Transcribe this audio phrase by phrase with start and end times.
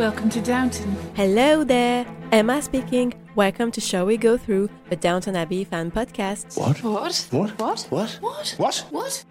[0.00, 0.96] Welcome to Downton.
[1.14, 3.12] Hello there, Emma speaking.
[3.34, 6.56] Welcome to Shall We Go Through, the Downton Abbey fan podcast.
[6.58, 6.82] What?
[6.82, 7.28] What?
[7.30, 7.50] What?
[7.60, 7.86] What?
[7.90, 8.18] What?
[8.22, 8.54] What?
[8.56, 8.86] What?
[8.88, 9.24] What?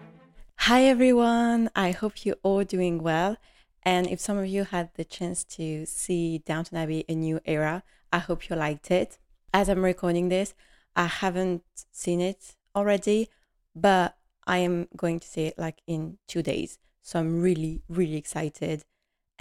[0.58, 3.36] Hi everyone, I hope you're all doing well.
[3.82, 7.82] And if some of you had the chance to see Downton Abbey A New Era,
[8.12, 9.18] I hope you liked it.
[9.52, 10.54] As I'm recording this,
[10.94, 13.28] I haven't seen it already,
[13.74, 14.16] but
[14.46, 16.78] I am going to see it like in two days.
[17.02, 18.84] So I'm really, really excited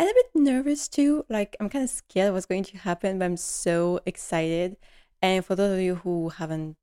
[0.07, 1.25] a bit nervous too.
[1.29, 4.77] Like I'm kind of scared what's going to happen, but I'm so excited.
[5.21, 6.77] And for those of you who haven't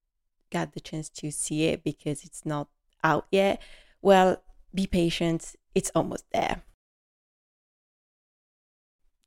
[0.51, 2.69] got the chance to see it because it's not
[3.03, 3.61] out yet,
[4.03, 4.43] well,
[4.75, 5.55] be patient.
[5.75, 6.63] It's almost there.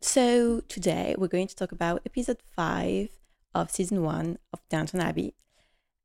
[0.01, 3.09] So today we're going to talk about episode five
[3.53, 5.33] of season one of Downton Abbey,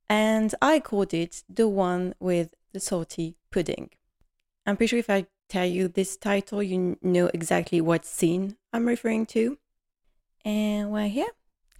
[0.08, 3.90] and I called it the one with the salty pudding.
[4.66, 8.86] I'm pretty sure if I tell you this title, you know exactly what scene I'm
[8.86, 9.58] referring to.
[10.44, 11.30] And we're here.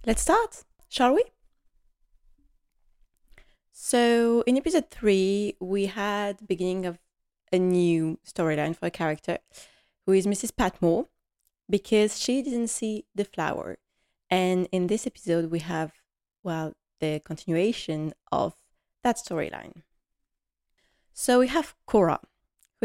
[0.05, 1.23] Let's start, shall we?
[3.71, 6.97] So, in episode three, we had beginning of
[7.51, 9.37] a new storyline for a character
[10.05, 10.55] who is Mrs.
[10.55, 11.05] Patmore
[11.69, 13.77] because she didn't see the flower.
[14.29, 15.91] And in this episode, we have,
[16.43, 18.55] well, the continuation of
[19.03, 19.83] that storyline.
[21.13, 22.21] So, we have Cora,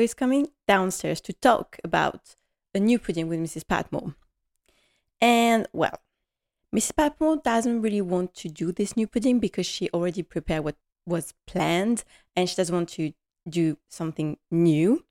[0.01, 2.35] who is coming downstairs to talk about
[2.75, 3.69] a new pudding with Mrs.
[3.69, 4.15] Patmore.
[5.21, 6.01] And well,
[6.75, 6.97] Mrs.
[6.97, 11.35] Patmore doesn't really want to do this new pudding because she already prepared what was
[11.47, 13.13] planned and she doesn't want to
[13.47, 15.05] do something new.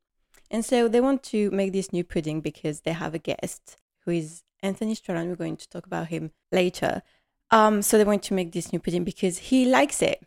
[0.50, 4.12] And so they want to make this new pudding because they have a guest who
[4.12, 5.28] is Anthony Strallan.
[5.28, 7.04] We're going to talk about him later.
[7.52, 10.26] Um, so they want to make this new pudding because he likes it.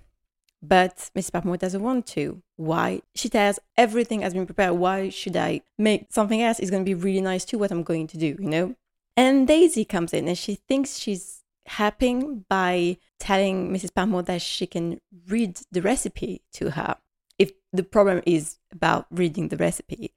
[0.63, 1.33] But Mrs.
[1.33, 2.43] Patmore doesn't want to.
[2.63, 3.03] Why?
[3.15, 4.75] She tells everything has been prepared.
[4.75, 6.61] Why should I make something else?
[6.61, 8.77] It's going to be really nice too, what I'm going to do, you know?
[9.17, 13.95] And Daisy comes in and she thinks she's helping by telling Mrs.
[13.95, 16.97] Patmore that she can read the recipe to her
[17.39, 20.15] if the problem is about reading the recipe.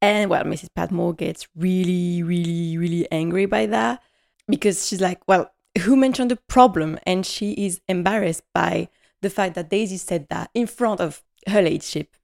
[0.00, 0.68] And well, Mrs.
[0.74, 4.02] Patmore gets really, really, really angry by that
[4.48, 5.50] because she's like, well,
[5.80, 6.98] who mentioned the problem?
[7.06, 8.88] And she is embarrassed by
[9.20, 12.16] the fact that Daisy said that in front of her ladyship.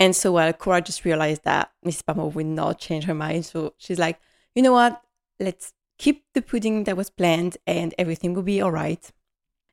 [0.00, 2.06] And so well, Cora just realized that Mrs.
[2.06, 3.46] Patmore will not change her mind.
[3.46, 4.20] So she's like,
[4.54, 5.00] you know what?
[5.38, 9.10] Let's keep the pudding that was planned and everything will be all right.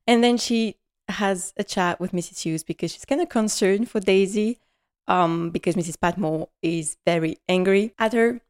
[0.06, 0.76] And then she
[1.08, 2.44] has a chat with Mrs.
[2.44, 4.60] Hughes because she's kind of concerned for Daisy
[5.08, 6.00] um, because Mrs.
[6.00, 8.42] Patmore is very angry at her.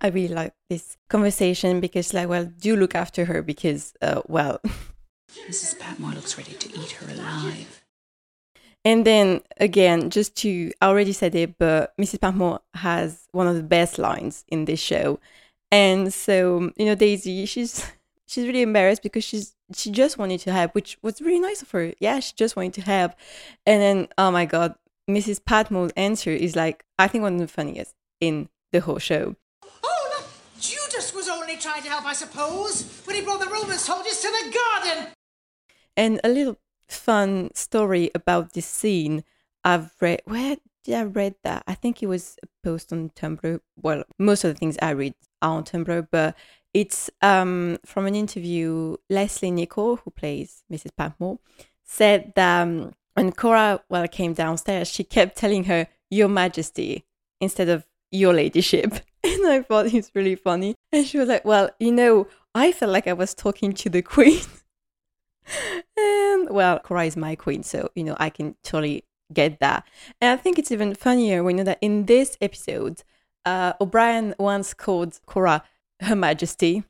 [0.00, 4.60] I really like this conversation because, like, well, do look after her because, uh, well,
[5.48, 5.78] Mrs.
[5.78, 7.84] Patmore looks ready to eat her alive.
[8.88, 12.22] And then again, just to I already said it, but Mrs.
[12.22, 15.20] Patmore has one of the best lines in this show.
[15.70, 17.84] And so, you know, Daisy, she's
[18.26, 21.70] she's really embarrassed because she's she just wanted to help, which was really nice of
[21.72, 21.92] her.
[22.00, 23.12] Yeah, she just wanted to help.
[23.66, 24.74] And then, oh my god,
[25.06, 25.44] Mrs.
[25.44, 29.36] Patmore's answer is like I think one of the funniest in the whole show.
[29.84, 30.30] Oh, look,
[30.62, 34.28] Judas was only trying to help, I suppose, when he brought the Roman soldiers to
[34.28, 35.12] the garden.
[35.94, 36.56] And a little
[36.88, 39.24] fun story about this scene
[39.64, 40.22] I've read.
[40.24, 41.64] Where did I read that?
[41.66, 43.60] I think it was a post on Tumblr.
[43.76, 46.36] Well, most of the things I read are on Tumblr, but
[46.74, 48.96] it's um, from an interview.
[49.10, 50.90] Lesley Nicol, who plays Mrs.
[50.96, 51.38] Patmore,
[51.84, 57.04] said that um, when Cora well came downstairs, she kept telling her "Your Majesty"
[57.40, 58.92] instead of "Your Ladyship,"
[59.24, 60.74] and I thought it was really funny.
[60.92, 64.02] And she was like, "Well, you know, I felt like I was talking to the
[64.14, 64.40] Queen."
[65.96, 69.86] And well, Cora is my queen, so you know I can totally get that.
[70.20, 73.02] And I think it's even funnier when you know that in this episode,
[73.44, 75.64] uh, O'Brien once called Cora
[76.00, 76.84] Her Majesty.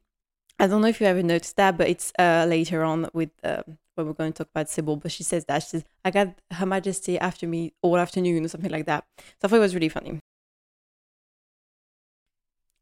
[0.59, 3.63] I don't know if you ever noticed that, but it's uh, later on with uh,
[3.95, 4.97] when we're going to talk about Sybil.
[4.97, 8.49] But she says that she says, "I got Her Majesty after me all afternoon" or
[8.49, 9.05] something like that.
[9.19, 10.21] So I thought it was really funny.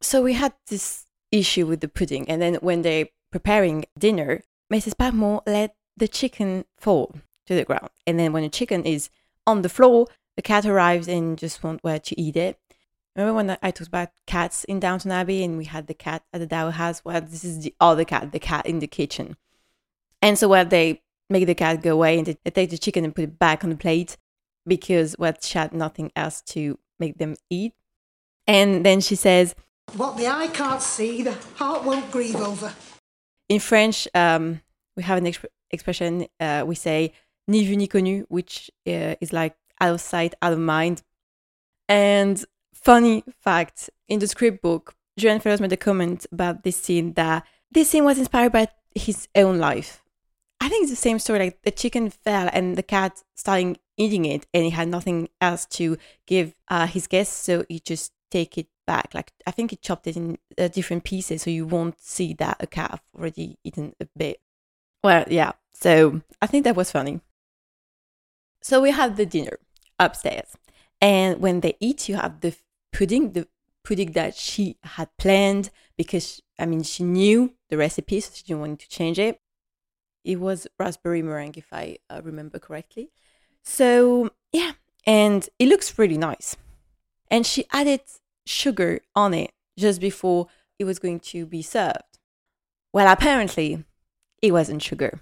[0.01, 4.43] So we had this issue with the pudding, and then when they're preparing dinner,
[4.73, 4.99] Mrs.
[4.99, 7.15] Patmore let the chicken fall
[7.47, 7.89] to the ground.
[8.07, 9.11] And then when the chicken is
[9.47, 12.59] on the floor, the cat arrives and just wants where to eat it.
[13.15, 16.41] Remember when I talked about cats in Downton Abbey and we had the cat at
[16.41, 17.03] the Dower House?
[17.05, 19.37] Well, this is the other cat, the cat in the kitchen.
[20.21, 23.15] And so, well, they make the cat go away and they take the chicken and
[23.15, 24.19] put it back on the plate
[24.67, 27.73] because, well, she had nothing else to make them eat.
[28.47, 29.55] And then she says,
[29.95, 32.73] What the eye can't see, the heart won't grieve over.
[33.49, 34.61] In French, um,
[34.97, 37.13] we have an exp- expression, uh, we say
[37.47, 41.03] ni vu ni connu, which uh, is like out of sight, out of mind.
[41.89, 42.45] And
[42.75, 47.45] funny fact in the script book, Julian Fellowes made a comment about this scene that
[47.71, 50.03] this scene was inspired by his own life.
[50.61, 51.39] I think it's the same story.
[51.39, 55.67] Like the chicken fell and the cat started eating it, and he had nothing else
[55.67, 55.97] to
[56.27, 59.11] give uh, his guests, so he just take it back.
[59.15, 62.57] Like I think he chopped it in uh, different pieces, so you won't see that
[62.61, 64.41] a cat already eaten a bit.
[65.03, 65.53] Well, yeah.
[65.73, 67.21] So I think that was funny.
[68.63, 69.59] So we have the dinner
[69.99, 70.57] upstairs,
[71.01, 72.55] and when they eat, you have the
[72.93, 73.47] pudding, the
[73.85, 78.61] pudding that she had planned because I mean she knew the recipe, so she didn't
[78.61, 79.41] want to change it.
[80.25, 83.11] It was raspberry meringue, if I uh, remember correctly.
[83.63, 84.73] So yeah,
[85.07, 86.57] and it looks really nice.
[87.31, 88.01] And she added
[88.47, 90.47] sugar on it just before
[90.79, 92.19] it was going to be served.
[92.93, 93.85] Well, apparently,
[94.41, 95.21] it wasn't sugar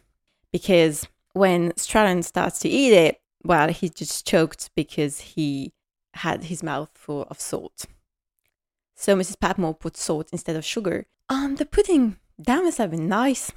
[0.53, 5.73] because when Strallan starts to eat it, well, he just choked because he
[6.15, 7.87] had his mouth full of salt.
[8.94, 9.41] So Mrs.
[9.41, 11.06] Patmore put salt instead of sugar.
[11.29, 13.53] Um, the pudding, that must have been nice.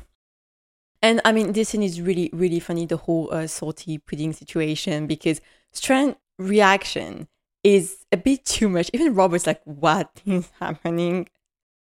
[1.01, 5.05] And I mean, this scene is really, really funny, the whole uh, salty pudding situation,
[5.05, 5.41] because
[5.73, 7.27] Strallan's reaction
[7.67, 8.89] is a bit too much.
[8.93, 11.27] Even Robert's like, what is happening?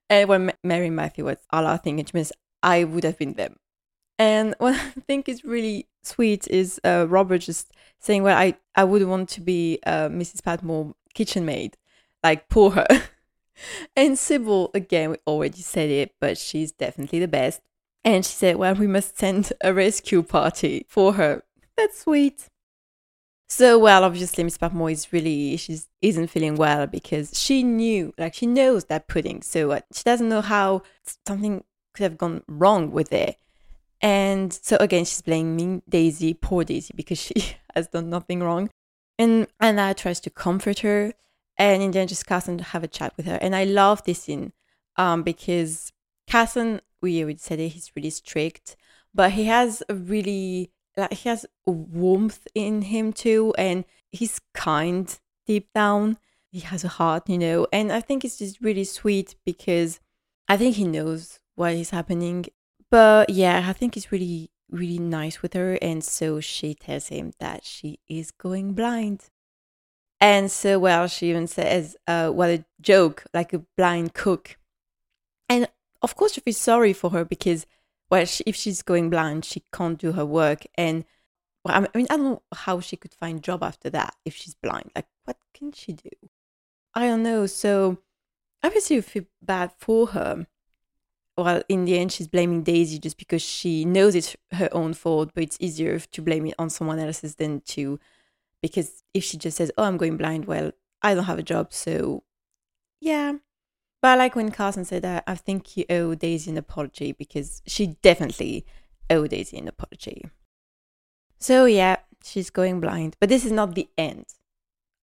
[0.09, 3.55] And when Mary Matthew was all our thing, it means I would have been them.
[4.17, 8.83] And what I think is really sweet is uh, Robert just saying, well, I, I
[8.83, 10.43] would want to be uh, Mrs.
[10.43, 11.77] Patmore kitchen maid,
[12.23, 12.87] like pour her.
[13.95, 17.61] and Sybil, again, we already said it, but she's definitely the best.
[18.03, 21.43] And she said, Well, we must send a rescue party for her.
[21.77, 22.48] That's sweet.
[23.49, 28.35] So, well, obviously, Miss Patmore is really, she isn't feeling well because she knew, like,
[28.35, 29.41] she knows that pudding.
[29.41, 30.83] So, uh, she doesn't know how
[31.25, 31.63] something
[31.95, 33.37] could have gone wrong with it.
[34.01, 38.69] And so, again, she's blaming Daisy, poor Daisy, because she has done nothing wrong.
[39.17, 41.13] And Anna tries to comfort her
[41.59, 43.37] and in the end just Carson to have a chat with her.
[43.41, 44.53] And I love this scene
[44.95, 45.91] um, because
[46.27, 48.77] Carson, we already said it, he's really strict,
[49.13, 50.71] but he has a really
[51.11, 56.17] he has warmth in him too, and he's kind deep down.
[56.51, 59.99] He has a heart, you know, and I think it's just really sweet because
[60.47, 62.45] I think he knows what is happening.
[62.89, 67.33] But yeah, I think he's really, really nice with her, and so she tells him
[67.39, 69.29] that she is going blind.
[70.19, 74.57] And so, well, she even says, uh, what a joke, like a blind cook.
[75.47, 75.69] And
[76.01, 77.65] of course, she feels sorry for her because,
[78.09, 80.65] well, she, if she's going blind, she can't do her work.
[80.75, 81.05] And,
[81.63, 84.35] well, I mean, I don't know how she could find a job after that if
[84.35, 84.91] she's blind.
[84.95, 86.09] Like, what can she do?
[86.93, 87.45] I don't know.
[87.45, 87.99] So,
[88.63, 90.47] obviously, you feel bad for her.
[91.37, 95.31] Well, in the end, she's blaming Daisy just because she knows it's her own fault,
[95.33, 97.99] but it's easier to blame it on someone else's than to
[98.61, 100.71] because if she just says, "Oh, I'm going blind," well,
[101.01, 102.23] I don't have a job, so
[103.01, 103.33] yeah.
[104.01, 105.23] But I like when Carson said that.
[105.27, 108.65] I think you owe Daisy an apology because she definitely
[109.09, 110.29] owed Daisy an apology.
[111.37, 114.25] So yeah, she's going blind, but this is not the end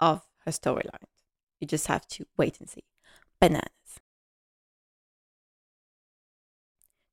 [0.00, 1.08] of her storyline.
[1.60, 2.84] You just have to wait and see.
[3.40, 3.70] Bananas.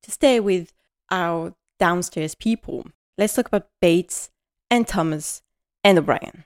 [0.02, 0.72] To stay with
[1.10, 2.86] our downstairs people,
[3.16, 4.30] let's talk about Bates
[4.70, 5.42] and Thomas
[5.82, 6.44] and O'Brien.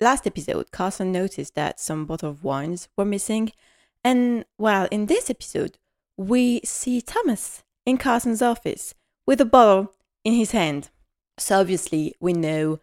[0.00, 3.52] Last episode, Carson noticed that some bottle of wines were missing,
[4.06, 5.78] and well, in this episode,
[6.16, 8.94] we see Thomas in Carson's office
[9.26, 9.92] with a bottle
[10.24, 10.90] in his hand.
[11.38, 12.80] So obviously, we know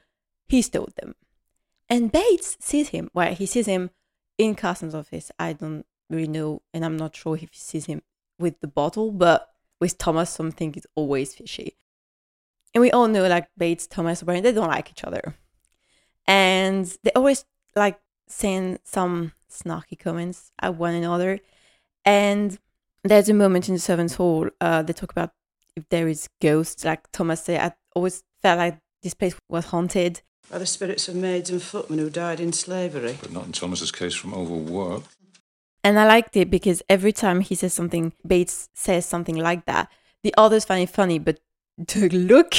[0.47, 1.15] he stole them.
[1.89, 3.09] And Bates sees him.
[3.13, 3.91] Well, he sees him
[4.37, 5.31] in Carson's office.
[5.39, 8.01] I don't really know, and I'm not sure if he sees him
[8.37, 11.77] with the bottle, but with Thomas, something is always fishy.
[12.73, 15.35] And we all know, like Bates, Thomas, O'Brien, they don't like each other
[16.25, 17.45] and they always
[17.75, 21.39] like saying some snarky comments at one another.
[22.05, 22.57] And
[23.03, 24.49] there's a moment in the servants' hall.
[24.59, 25.31] Uh, they talk about
[25.75, 26.83] if there is ghosts.
[26.83, 30.21] Like Thomas said, I always felt like this place was haunted.
[30.49, 33.17] By the spirits of maids and footmen who died in slavery.
[33.21, 35.03] But not in Thomas's case from overwork.
[35.83, 39.89] And I liked it because every time he says something, Bates says something like that.
[40.21, 41.39] The others find it funny, but
[41.77, 42.55] the look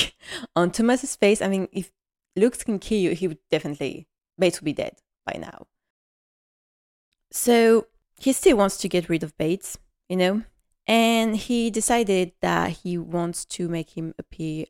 [0.54, 1.90] on Thomas's face, I mean, if
[2.36, 4.06] looks can kill you, he would definitely,
[4.38, 5.66] Bates would be dead by now.
[7.30, 7.86] So
[8.18, 9.78] he still wants to get rid of Bates,
[10.08, 10.42] you know,
[10.86, 14.66] and he decided that he wants to make him appear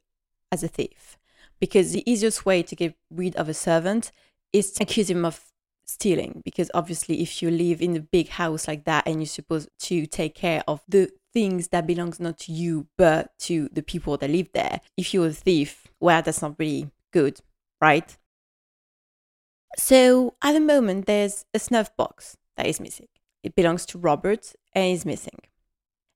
[0.50, 1.18] as a thief
[1.61, 4.12] because the easiest way to get rid of a servant
[4.52, 5.40] is to accuse him of
[5.87, 9.68] stealing because obviously if you live in a big house like that and you're supposed
[9.78, 14.16] to take care of the things that belongs not to you but to the people
[14.16, 17.38] that live there if you're a thief well that's not really good
[17.84, 18.16] right?
[19.76, 23.09] So at the moment, there's a snuff box that is missing.
[23.43, 25.38] it belongs to Robert and is missing.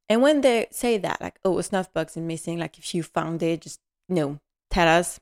[0.09, 3.03] And when they say that, like, oh, a snuff box is missing, like if you
[3.03, 5.21] found it, just know, tell us.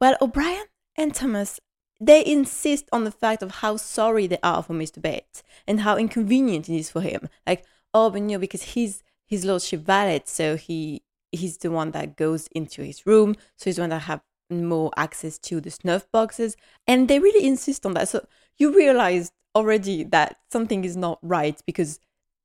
[0.00, 0.64] Well, O'Brien
[0.96, 1.60] and Thomas,
[2.00, 5.00] they insist on the fact of how sorry they are for Mr.
[5.00, 7.28] Bates and how inconvenient it is for him.
[7.46, 12.16] Like, oh, but no, because he's his lordship valet, so he he's the one that
[12.16, 16.06] goes into his room, so he's the one that have more access to the snuff
[16.12, 18.08] boxes, and they really insist on that.
[18.08, 18.26] So
[18.56, 22.00] you realize already that something is not right because,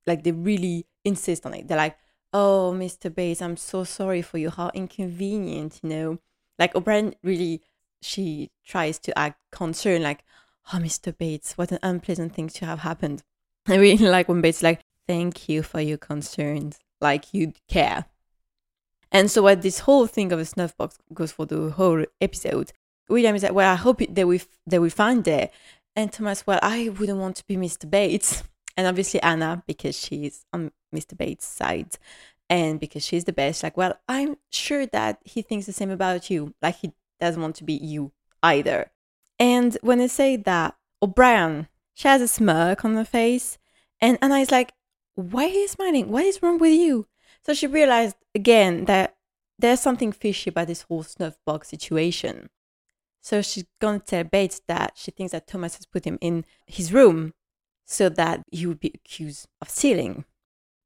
[0.06, 1.68] like, they really insist on it.
[1.68, 1.96] They're like,
[2.32, 3.14] "Oh, Mr.
[3.14, 4.50] Bates, I'm so sorry for you.
[4.50, 6.18] How inconvenient, you know."
[6.58, 7.62] Like O'Brien really,
[8.02, 10.24] she tries to act concerned, like,
[10.72, 11.16] "Oh, Mr.
[11.16, 13.22] Bates, what an unpleasant thing to have happened."
[13.66, 18.06] I really like when Bates like, "Thank you for your concerns, like you care."
[19.14, 22.72] And so, what this whole thing of a snuff box goes for the whole episode.
[23.08, 25.52] William is like, "Well, I hope it, that we that we find it,"
[25.94, 27.88] and Thomas, "Well, I wouldn't want to be Mr.
[27.88, 28.42] Bates."
[28.76, 31.16] And obviously Anna, because she's on Mr.
[31.16, 31.96] Bates' side
[32.50, 36.28] and because she's the best, like, well, I'm sure that he thinks the same about
[36.28, 36.54] you.
[36.60, 38.10] Like, he doesn't want to be you
[38.42, 38.90] either.
[39.38, 43.58] And when I say that, O'Brien, she has a smirk on her face,
[44.00, 44.72] and Anna is like,
[45.14, 46.10] why are you smiling?
[46.10, 47.06] What is wrong with you?
[47.44, 49.16] So she realized again that
[49.58, 52.50] there's something fishy about this whole snuff box situation.
[53.22, 56.92] So she's gonna tell Bates that she thinks that Thomas has put him in his
[56.92, 57.32] room
[57.86, 60.24] so that he would be accused of stealing.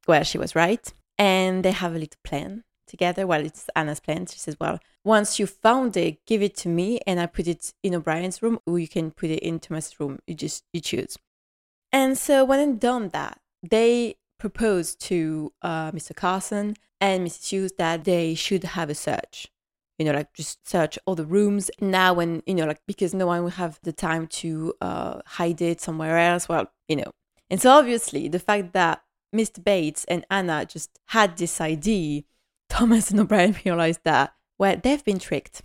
[0.07, 0.93] Well, she was right.
[1.17, 3.27] And they have a little plan together.
[3.27, 4.27] Well, it's Anna's plan.
[4.27, 7.73] She says, Well, once you found it, give it to me and I put it
[7.83, 10.19] in O'Brien's room, or you can put it in Thomas' room.
[10.27, 11.19] You just you choose.
[11.93, 16.15] And so when they done that, they proposed to uh, Mr.
[16.15, 17.51] Carson and Mrs.
[17.51, 19.49] Hughes that they should have a search
[19.99, 23.27] you know, like just search all the rooms now when, you know, like because no
[23.27, 26.49] one will have the time to uh, hide it somewhere else.
[26.49, 27.13] Well, you know.
[27.51, 29.03] And so obviously the fact that
[29.35, 29.63] Mr.
[29.63, 32.23] Bates and Anna just had this idea,
[32.69, 35.63] Thomas and O'Brien realized that, well, they've been tricked.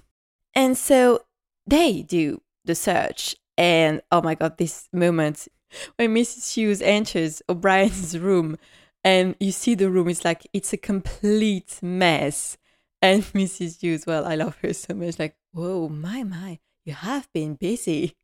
[0.55, 1.25] And so
[1.67, 3.35] they do the search.
[3.55, 5.47] And oh my God, this moment
[5.95, 6.53] when Mrs.
[6.53, 8.57] Hughes enters O'Brien's room
[9.03, 12.57] and you see the room, it's like it's a complete mess.
[13.01, 13.81] And Mrs.
[13.81, 15.19] Hughes, well, I love her so much.
[15.19, 18.15] Like, whoa, my, my, you have been busy.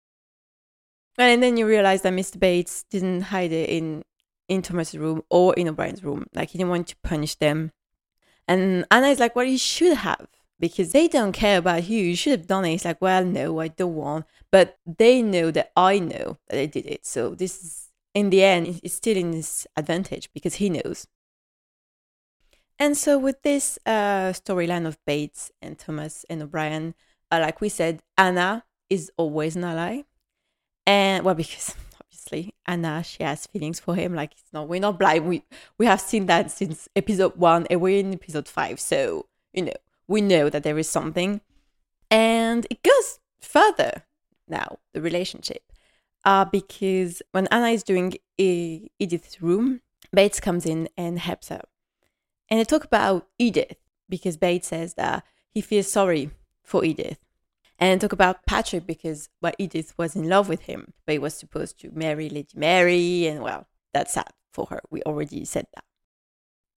[1.18, 2.40] And then you realize that Mr.
[2.40, 4.04] Bates didn't hide it in
[4.48, 6.26] in Thomas's room or in O'Brien's room.
[6.34, 7.72] Like he didn't want to punish them.
[8.48, 10.28] And Anna is like, well, you should have
[10.60, 12.00] because they don't care about you.
[12.04, 12.74] You should have done it.
[12.74, 14.26] It's like, well, no, I don't want.
[14.52, 17.06] But they know that I know that I did it.
[17.06, 21.08] So this is, in the end, it's still in his advantage because he knows.
[22.78, 26.96] And so with this uh, storyline of Bates and Thomas and O'Brien,
[27.32, 30.04] uh, like we said, Anna is always an ally.
[30.86, 34.14] And well, because obviously Anna she has feelings for him.
[34.14, 35.28] Like it's not we're not blind.
[35.28, 35.44] We
[35.78, 38.80] we have seen that since episode one and we're in episode five.
[38.80, 39.74] So, you know,
[40.10, 41.40] we know that there is something.
[42.12, 44.04] And it goes further
[44.48, 45.62] now, the relationship.
[46.26, 51.62] Uh, because when Anna is doing a Edith's room, Bates comes in and helps her.
[52.50, 53.78] And they talk about Edith
[54.10, 56.32] because Bates says that he feels sorry
[56.64, 57.20] for Edith
[57.78, 61.36] and talk about Patrick because well, Edith was in love with him, but he was
[61.36, 64.82] supposed to marry Lady Mary, and well, that's sad for her.
[64.90, 65.84] We already said that.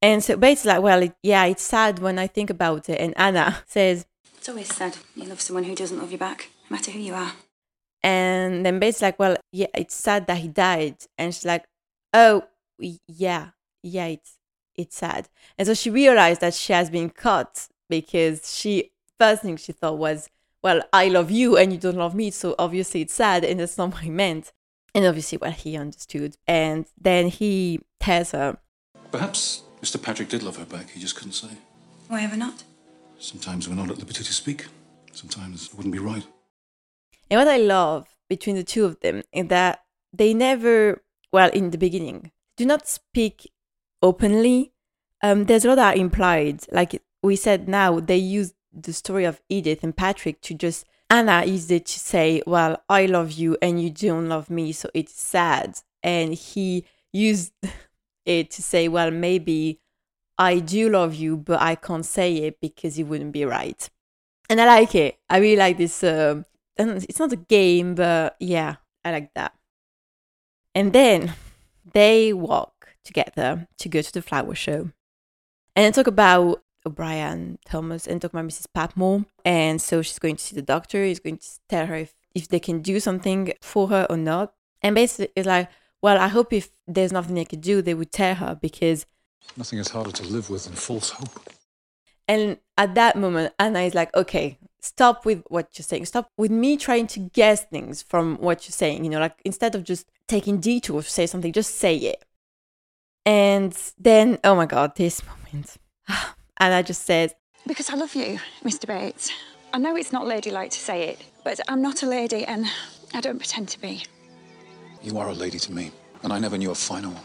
[0.02, 3.00] And so Bates is like, well, it, yeah, it's sad when I think about it.
[3.00, 4.04] And Anna says,
[4.37, 7.14] It's always sad you love someone who doesn't love you back, no matter who you
[7.14, 7.32] are.
[8.02, 10.97] and then Bates is like, well, yeah, it's sad that he died.
[11.16, 11.64] And she's like,
[12.12, 12.42] oh,
[13.06, 13.50] yeah,
[13.82, 14.38] yeah, it's
[14.75, 15.28] it's sad.
[15.59, 18.90] And so she realized that she has been caught because she
[19.21, 20.28] first thing she thought was
[20.64, 23.78] well, I love you and you don't love me, so obviously it's sad, and that's
[23.78, 24.52] not what I meant.
[24.94, 26.37] And obviously, well, he understood.
[26.47, 28.59] And then he tells her,
[29.11, 30.01] Perhaps Mr.
[30.01, 31.49] Patrick did love her back, he just couldn't say.
[32.09, 32.62] Why ever not?
[33.19, 34.67] Sometimes we're not at liberty to speak.
[35.12, 36.25] Sometimes it wouldn't be right.
[37.31, 41.71] and what I love between the two of them is that they never, well, in
[41.71, 43.51] the beginning, do not speak
[44.03, 44.73] openly.
[45.23, 46.61] Um, there's a lot that are implied.
[46.71, 51.45] Like we said now, they use the story of Edith and Patrick to just Anna
[51.45, 55.21] used it to say, Well, I love you and you don't love me, so it's
[55.21, 55.79] sad.
[56.03, 57.53] And he used
[58.25, 59.81] it to say, Well, maybe
[60.38, 63.88] I do love you, but I can't say it because it wouldn't be right.
[64.49, 65.19] And I like it.
[65.31, 66.02] I really like this.
[66.02, 66.45] Um,
[66.76, 69.55] and it's not a game, but yeah, I like that.
[70.75, 71.35] And then
[71.93, 74.91] they walk together to go to the flower show.
[75.76, 78.67] And talk about O'Brien Thomas and talk about Mrs.
[78.75, 79.25] Patmore.
[79.45, 81.05] And so she's going to see the doctor.
[81.05, 84.55] He's going to tell her if, if they can do something for her or not.
[84.83, 85.71] And basically, it's like,
[86.02, 89.06] well, I hope if there's nothing they could do, they would tell her because.
[89.56, 91.50] Nothing is harder to live with than false hope.
[92.28, 96.06] And at that moment, Anna is like, okay, stop with what you're saying.
[96.06, 99.04] Stop with me trying to guess things from what you're saying.
[99.04, 102.25] You know, like instead of just taking detours to say something, just say it.
[103.25, 105.76] And then, oh my God, this moment.
[106.59, 107.35] Anna just says,
[107.66, 108.87] Because I love you, Mr.
[108.87, 109.30] Bates.
[109.73, 112.66] I know it's not ladylike to say it, but I'm not a lady and
[113.14, 114.04] I don't pretend to be.
[115.02, 115.90] You are a lady to me,
[116.23, 117.23] and I never knew a finer one.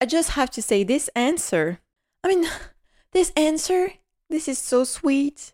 [0.00, 1.80] I just have to say this answer.
[2.22, 2.46] I mean,
[3.12, 3.94] this answer,
[4.30, 5.52] this is so sweet.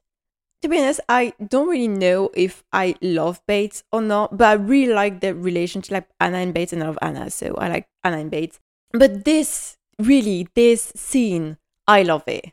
[0.60, 4.52] To be honest, I don't really know if I love Bates or not, but I
[4.52, 7.88] really like the relationship, like Anna and Bates, and I love Anna, so I like
[8.04, 8.60] Anna and Bates.
[8.92, 12.52] But this, really, this scene, I love it.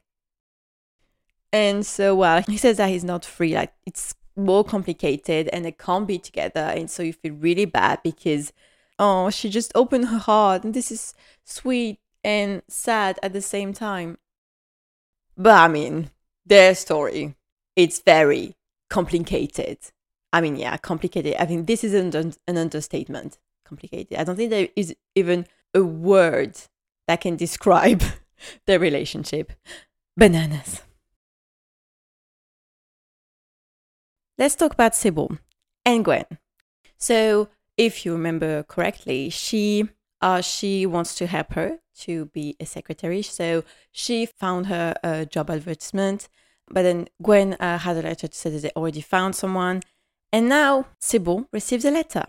[1.52, 3.54] And so, well, he says that he's not free.
[3.56, 6.62] Like, it's more complicated and they can't be together.
[6.62, 8.54] And so you feel really bad because,
[9.00, 10.64] oh, she just opened her heart.
[10.64, 11.14] And this is
[11.44, 14.18] sweet and sad at the same time.
[15.36, 16.12] But I mean,
[16.46, 17.36] their story,
[17.76, 18.56] it's very
[18.90, 19.78] complicated.
[20.34, 21.36] I mean, yeah, complicated.
[21.40, 23.38] I think this is an, an understatement.
[23.66, 24.18] Complicated.
[24.18, 26.58] I don't think there is even a word
[27.08, 28.02] that can describe
[28.66, 29.54] their relationship.
[30.16, 30.82] Bananas.
[34.38, 35.38] Let's talk about Sybil
[35.84, 36.26] and Gwen.
[36.98, 39.90] So, if you remember correctly, she
[40.22, 43.22] uh, she wants to help her to be a secretary.
[43.22, 46.28] So she found her a job advertisement,
[46.70, 49.82] but then Gwen uh, had a letter to say that they already found someone,
[50.32, 52.26] and now Sybil receives a letter.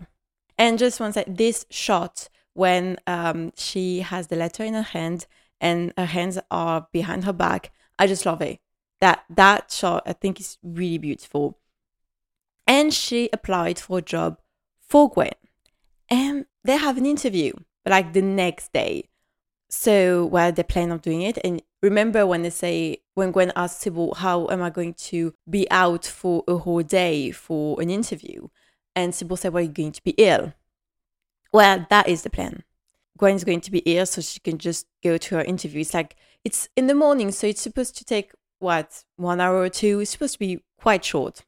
[0.57, 5.25] And just one sec, this shot when um, she has the letter in her hand
[5.61, 8.59] and her hands are behind her back, I just love it.
[9.01, 11.57] That that shot I think is really beautiful
[12.69, 14.37] and she applied for a job
[14.87, 15.31] for Gwen.
[16.09, 17.53] And they have an interview,
[17.85, 19.09] like the next day.
[19.69, 21.39] So, well, they plan on doing it.
[21.43, 25.69] And remember when they say, when Gwen asked Sybil, how am I going to be
[25.71, 28.47] out for a whole day for an interview?
[28.95, 30.53] And Sybil said, well, you're going to be ill.
[31.51, 32.63] Well, that is the plan.
[33.17, 35.81] Gwen's going to be ill, so she can just go to her interview.
[35.81, 39.69] It's like, it's in the morning, so it's supposed to take, what, one hour or
[39.69, 39.99] two?
[39.99, 41.45] It's supposed to be quite short.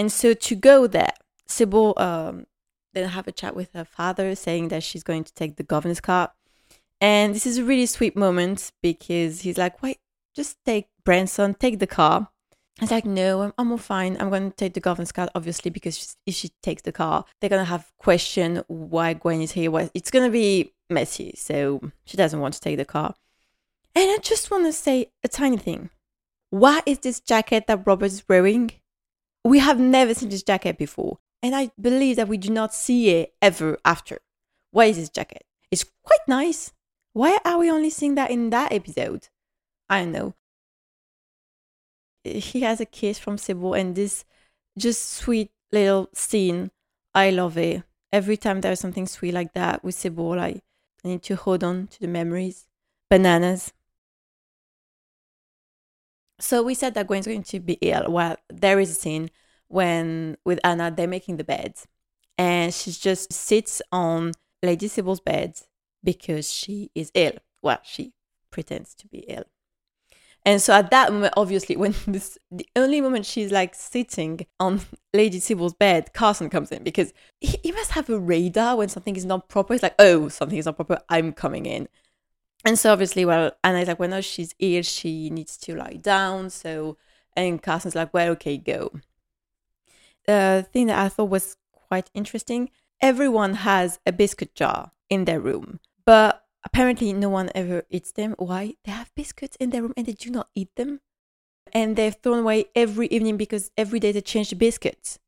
[0.00, 1.12] And so to go there,
[1.46, 2.46] Sybil um,
[2.94, 6.00] then have a chat with her father, saying that she's going to take the governess
[6.00, 6.30] cart.
[7.02, 9.98] And this is a really sweet moment because he's like, "Wait,
[10.34, 12.30] just take Branson, take the car."
[12.78, 14.16] He's like, "No, I'm, I'm all fine.
[14.18, 17.50] I'm going to take the governess cart, obviously, because if she takes the car, they're
[17.50, 19.70] gonna have question why Gwen is here.
[19.70, 23.16] Well, it's gonna be messy, so she doesn't want to take the car."
[23.94, 25.90] And I just want to say a tiny thing.
[26.48, 28.70] Why is this jacket that Robert is wearing?
[29.44, 33.10] We have never seen this jacket before, and I believe that we do not see
[33.10, 34.18] it ever after.
[34.70, 35.44] What is this jacket?
[35.70, 36.72] It's quite nice.
[37.12, 39.28] Why are we only seeing that in that episode?
[39.88, 40.34] I don't know.
[42.22, 44.24] He has a kiss from Sybil, and this
[44.78, 46.70] just sweet little scene.
[47.14, 47.82] I love it.
[48.12, 50.60] Every time there's something sweet like that with Sybil, I,
[51.04, 52.66] I need to hold on to the memories.
[53.08, 53.72] Bananas.
[56.40, 58.10] So we said that Gwen's going to be ill.
[58.10, 59.30] Well, there is a scene
[59.68, 61.74] when with Anna they're making the bed,
[62.38, 65.60] and she just sits on Lady Sybil's bed
[66.02, 67.34] because she is ill.
[67.62, 68.14] Well, she
[68.50, 69.44] pretends to be ill.
[70.46, 74.80] And so at that moment, obviously, when this the only moment she's like sitting on
[75.14, 79.16] Lady Sybil's bed, Carson comes in because he, he must have a radar when something
[79.16, 79.74] is not proper.
[79.74, 80.98] It's like, oh, something is not proper.
[81.08, 81.88] I'm coming in.
[82.64, 84.82] And so obviously, well, Anna's like, well, no, she's ill.
[84.82, 86.50] She needs to lie down.
[86.50, 86.98] So,
[87.34, 88.92] and Carson's like, well, okay, go.
[90.26, 92.70] The thing that I thought was quite interesting
[93.00, 98.34] everyone has a biscuit jar in their room, but apparently no one ever eats them.
[98.38, 98.74] Why?
[98.84, 101.00] They have biscuits in their room and they do not eat them.
[101.72, 105.18] And they're thrown away every evening because every day they change the biscuits.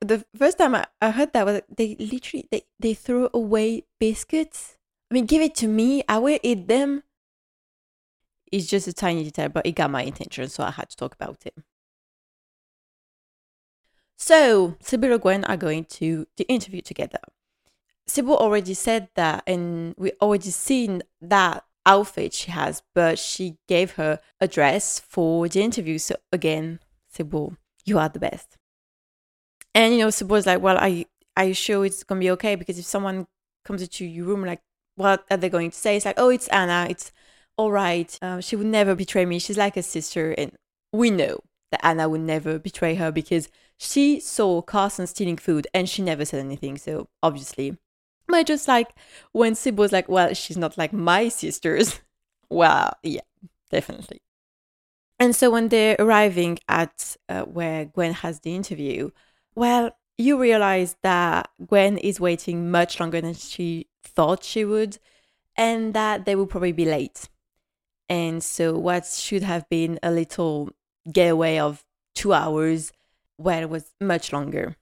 [0.00, 4.78] The first time I, I heard that was they literally they, they throw away biscuits
[5.12, 6.02] I mean, give it to me.
[6.08, 7.02] I will eat them.
[8.50, 11.14] It's just a tiny detail, but it got my attention, so I had to talk
[11.14, 11.54] about it.
[14.16, 17.18] So, Sybil and Gwen are going to the interview together.
[18.06, 23.92] Sybil already said that, and we already seen that outfit she has, but she gave
[23.92, 25.98] her a dress for the interview.
[25.98, 28.56] So, again, Sybil, you are the best.
[29.74, 31.04] And, you know, Sybil's like, well, are you,
[31.36, 32.54] are you sure it's going to be okay?
[32.54, 33.26] Because if someone
[33.62, 34.62] comes into your room like
[34.96, 35.96] what are they going to say?
[35.96, 36.86] It's like, oh, it's Anna.
[36.88, 37.12] It's
[37.56, 38.18] all right.
[38.22, 39.38] Uh, she would never betray me.
[39.38, 40.32] She's like a sister.
[40.32, 40.52] And
[40.92, 45.88] we know that Anna would never betray her because she saw Carson stealing food and
[45.88, 46.78] she never said anything.
[46.78, 47.76] So obviously.
[48.28, 48.94] But just like
[49.32, 52.00] when Sybil was like, well, she's not like my sisters.
[52.50, 53.22] well, yeah,
[53.70, 54.22] definitely.
[55.18, 59.10] And so when they're arriving at uh, where Gwen has the interview,
[59.54, 64.98] well, you realize that Gwen is waiting much longer than she thought she would,
[65.56, 67.28] and that they will probably be late.
[68.08, 70.70] And so, what should have been a little
[71.10, 71.84] getaway of
[72.14, 72.92] two hours,
[73.38, 74.76] well, it was much longer.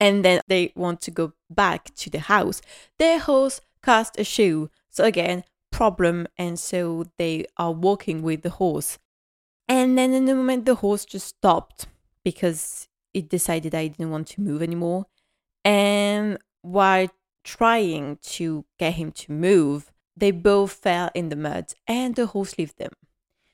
[0.00, 2.60] And then they want to go back to the house.
[2.98, 4.70] Their horse cast a shoe.
[4.90, 6.26] So, again, problem.
[6.36, 8.98] And so they are walking with the horse.
[9.68, 11.86] And then in the moment, the horse just stopped
[12.22, 15.06] because it decided I didn't want to move anymore.
[15.64, 17.08] And while
[17.44, 22.58] trying to get him to move, they both fell in the mud and the horse
[22.58, 22.92] left them.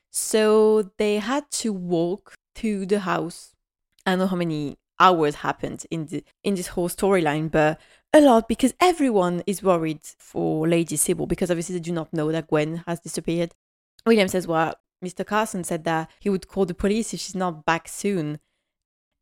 [0.09, 3.55] So they had to walk to the house.
[4.05, 7.79] I don't know how many hours happened in the in this whole storyline, but
[8.13, 12.31] a lot because everyone is worried for Lady Sybil because obviously they do not know
[12.31, 13.53] that Gwen has disappeared.
[14.05, 15.25] William says, Well, Mr.
[15.25, 18.39] Carson said that he would call the police if she's not back soon.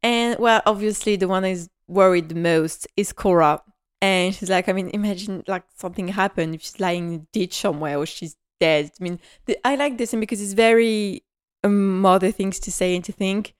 [0.01, 3.61] And well, obviously the one is worried the most is Cora.
[4.01, 7.55] And she's like, I mean, imagine like something happened if she's lying in a ditch
[7.55, 8.91] somewhere or she's dead.
[8.99, 11.23] I mean, the, I like this one because it's very
[11.63, 13.55] um, mother things to say and to think.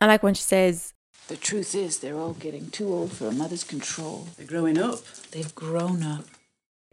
[0.00, 0.92] I like when she says,
[1.28, 4.28] The truth is, they're all getting too old for a mother's control.
[4.36, 5.00] They're growing up.
[5.30, 6.24] They've grown up.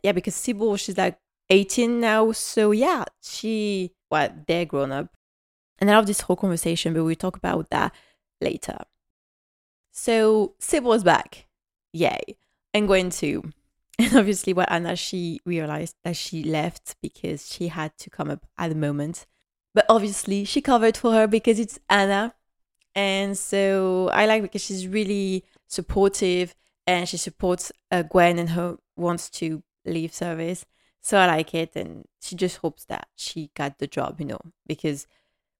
[0.04, 1.18] yeah, because Sybil, she's like
[1.50, 2.32] 18 now.
[2.32, 5.14] So yeah, she, well, they're grown up.
[5.80, 7.94] And I love this whole conversation, but we'll talk about that
[8.42, 8.80] later.
[9.92, 11.48] So Sybil is back.
[11.94, 12.38] Yay.
[12.78, 13.44] And Gwen too.
[14.00, 18.46] And obviously, what Anna, she realized that she left because she had to come up
[18.56, 19.26] at the moment.
[19.74, 22.36] But obviously, she covered for her because it's Anna.
[22.94, 26.54] And so I like because she's really supportive
[26.86, 30.64] and she supports uh, Gwen and her wants to leave service.
[31.02, 31.76] So I like it.
[31.76, 35.08] And she just hopes that she got the job, you know, because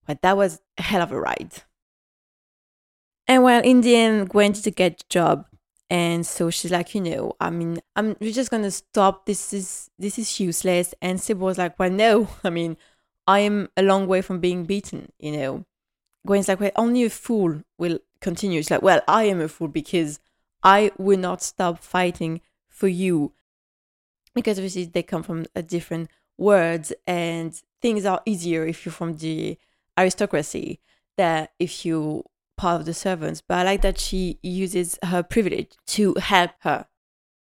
[0.06, 1.64] but that was a hell of a ride.
[3.28, 5.46] And well, in the end, Gwen did get the job.
[5.90, 9.26] And so she's like, you know, I mean, I'm we're just gonna stop.
[9.26, 10.94] This is this is useless.
[11.02, 12.28] And Sybil was like, well, no.
[12.44, 12.78] I mean,
[13.26, 15.66] I am a long way from being beaten, you know.
[16.26, 18.60] Gwen's like, well, only a fool will continue.
[18.60, 20.20] She's like, well, I am a fool because
[20.64, 23.34] I will not stop fighting for you.
[24.34, 29.18] Because obviously they come from a different world and things are easier if you're from
[29.18, 29.58] the
[29.98, 30.80] aristocracy
[31.16, 32.24] than if you
[32.58, 33.42] part of the servants.
[33.48, 36.88] But I like that she uses her privilege to help her.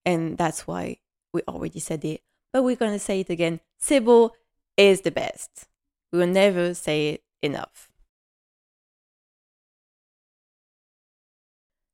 [0.05, 0.97] And that's why
[1.33, 2.21] we already said it.
[2.53, 3.59] But we're gonna say it again.
[3.77, 4.35] Sybil
[4.77, 5.67] is the best.
[6.11, 7.89] We will never say it enough.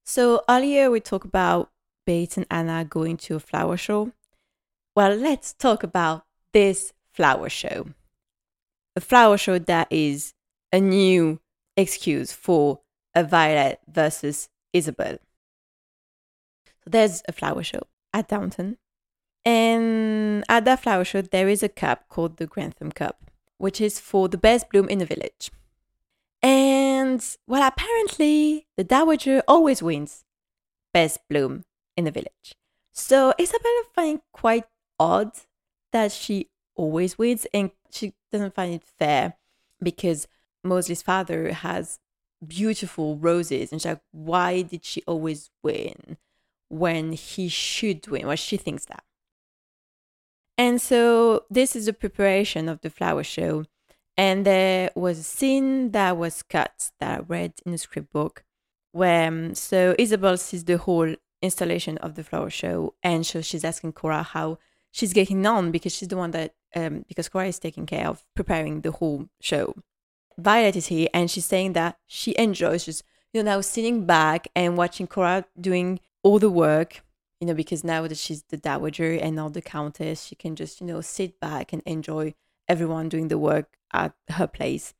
[0.06, 1.70] So earlier we talked about
[2.06, 4.13] Bates and Anna going to a flower show.
[4.96, 7.89] Well, let's talk about this flower show.
[8.96, 10.34] A flower show that is
[10.72, 11.39] a new
[11.76, 12.80] excuse for
[13.23, 15.19] Violet versus Isobel.
[16.84, 18.77] So there's a flower show at Downton.
[19.45, 23.99] And at that flower show, there is a cup called the Grantham Cup, which is
[23.99, 25.51] for the best bloom in the village.
[26.41, 30.25] And well, apparently, the Dowager always wins
[30.93, 31.63] best bloom
[31.95, 32.56] in the village.
[32.91, 34.65] So Isabella finds quite
[34.99, 35.32] odd
[35.91, 39.36] that she always wins, and she doesn't find it fair
[39.82, 40.27] because
[40.63, 41.99] Molesley's father has
[42.45, 46.17] beautiful roses, and she's like, why did she always win
[46.69, 48.28] when he should win?
[48.28, 49.04] Well, she thinks that.
[50.58, 53.65] And so this is the preparation of the flower show.
[54.17, 58.43] And there was a scene that was cut that I read in the script book
[58.91, 63.63] where um, so Isobel sees the whole installation of the flower show and so she's
[63.63, 64.58] asking Cora how
[64.91, 68.23] she's getting on because she's the one that um, because Cora is taking care of
[68.36, 69.76] preparing the whole show.
[70.38, 74.47] Violet is here and she's saying that she enjoys just you know now sitting back
[74.56, 77.04] and watching Cora doing all the work
[77.39, 80.80] you know because now that she's the dowager and not the countess she can just
[80.80, 82.34] you know sit back and enjoy
[82.67, 84.93] everyone doing the work at her place.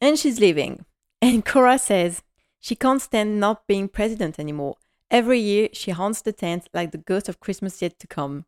[0.00, 0.84] And she's leaving.
[1.22, 2.22] And Cora says
[2.60, 4.76] she can't stand not being president anymore.
[5.10, 8.44] Every year she haunts the tent like the ghost of Christmas yet to come.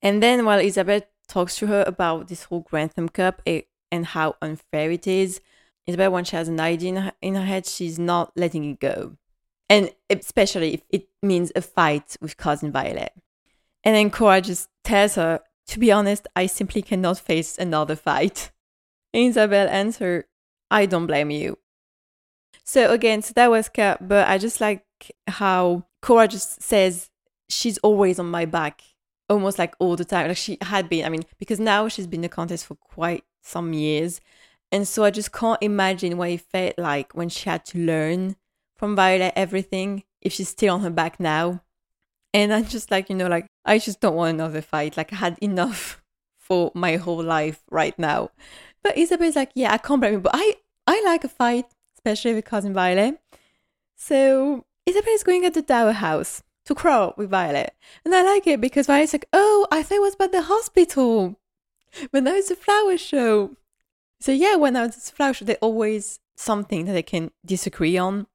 [0.00, 3.62] And then while Isobel talks to her about this whole Grantham Cup eh,
[3.92, 5.40] and how unfair it is,
[5.88, 8.80] Isobel, when she has an idea in her, in her head, she's not letting it
[8.80, 9.16] go.
[9.68, 13.12] And especially if it means a fight with cousin Violet.
[13.84, 18.50] And then Cora just tells her, to be honest, I simply cannot face another fight.
[19.14, 20.24] Isobel answers,
[20.70, 21.58] I don't blame you.
[22.64, 24.84] So again, so that was cut, but I just like
[25.26, 27.10] how Cora just says
[27.48, 28.82] she's always on my back
[29.32, 30.28] almost like all the time.
[30.28, 33.72] Like she had been, I mean, because now she's been the countess for quite some
[33.72, 34.20] years.
[34.70, 38.36] And so I just can't imagine what it felt like when she had to learn
[38.76, 41.62] from Violet everything if she's still on her back now.
[42.32, 44.96] And I'm just like, you know, like I just don't want another fight.
[44.96, 46.02] Like I had enough
[46.38, 48.30] for my whole life right now.
[48.82, 52.34] But Isobel's like, yeah, I can't blame you, but I I like a fight, especially
[52.34, 53.20] with cousin Violet.
[53.94, 57.74] So Isobel is going at the Dower house to crawl with Violet.
[58.04, 61.38] And I like it because Violet's like, oh, I thought it was about the hospital.
[62.10, 63.56] But now it's a flower show.
[64.20, 68.26] So yeah, when it's a flower show, there's always something that they can disagree on.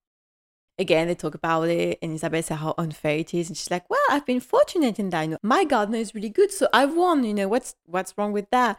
[0.79, 3.89] Again, they talk about it, and Isobel says how unfair it is, and she's like,
[3.89, 5.23] "Well, I've been fortunate in that.
[5.23, 7.23] You know, my gardener is really good, so I've won.
[7.23, 8.77] You know, what's what's wrong with that?"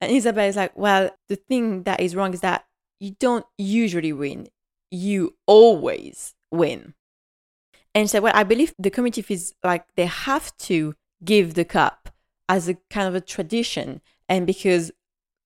[0.00, 2.64] And Isobel is like, "Well, the thing that is wrong is that
[3.00, 4.48] you don't usually win;
[4.90, 6.94] you always win."
[7.96, 12.10] And said, "Well, I believe the committee feels like they have to give the cup
[12.48, 14.92] as a kind of a tradition, and because,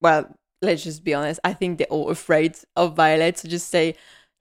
[0.03, 3.95] well, let's just be honest, I think they're all afraid of Violet to just say."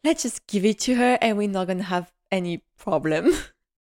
[0.04, 3.34] let's just give it to her and we're not going to have any problem.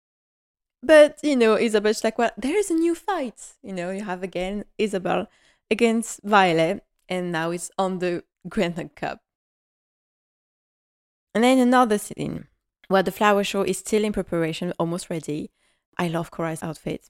[0.84, 3.54] but, you know, Isobel's like, well, there is a new fight.
[3.64, 5.28] You know, you have again Isobel
[5.70, 9.22] against Violet, and now it's on the Grantham Cup.
[11.34, 12.48] And then another scene
[12.90, 15.52] where the flower show is still in preparation, almost ready.
[15.98, 17.10] I love Cora's outfit.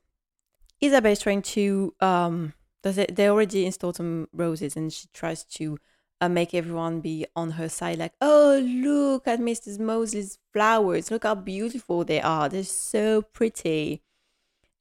[0.82, 5.44] Isobel is trying to um does it they already installed some roses and she tries
[5.44, 5.78] to
[6.22, 11.24] uh, make everyone be on her side like oh look at mrs molesley's flowers look
[11.24, 14.02] how beautiful they are they're so pretty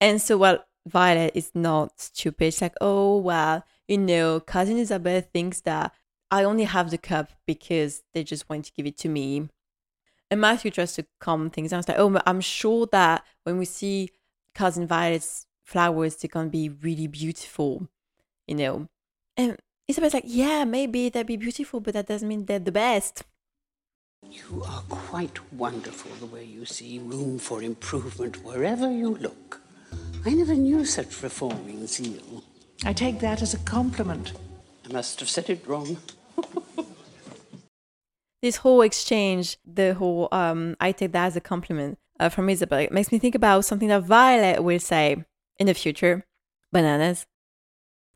[0.01, 5.25] and so well violet is not stupid She's like oh well you know cousin isobel
[5.33, 5.93] thinks that
[6.31, 9.49] i only have the cup because they just want to give it to me
[10.31, 13.65] and matthew tries to calm things down it's like oh i'm sure that when we
[13.65, 14.11] see
[14.55, 17.89] cousin violet's flowers they're gonna be really beautiful
[18.47, 18.89] you know
[19.37, 19.57] and
[19.89, 23.23] Isobel's like, yeah, maybe they'd be beautiful, but that doesn't mean they're the best.
[24.23, 29.63] You are quite wonderful the way you see room for improvement wherever you look.
[30.27, 32.45] I never knew such reforming zeal.
[32.85, 34.33] I take that as a compliment.
[34.87, 35.97] I must have said it wrong.
[38.43, 42.85] this whole exchange, the whole um, I take that as a compliment uh, from Isobel,
[42.85, 45.25] it makes me think about something that Violet will say
[45.59, 46.27] in the future
[46.73, 47.27] bananas.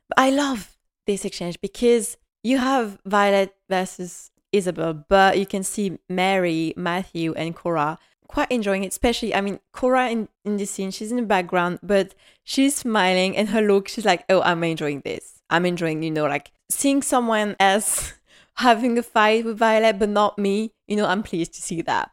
[0.09, 5.99] But I love this exchange because you have Violet versus Isobel, but you can see
[6.09, 8.89] Mary, Matthew, and Cora quite enjoying it.
[8.89, 13.37] Especially, I mean, Cora in, in this scene, she's in the background, but she's smiling
[13.37, 15.41] and her look, she's like, oh, I'm enjoying this.
[15.51, 18.15] I'm enjoying, you know, like seeing someone else
[18.57, 20.73] having a fight with Violet, but not me.
[20.87, 22.11] You know, I'm pleased to see that.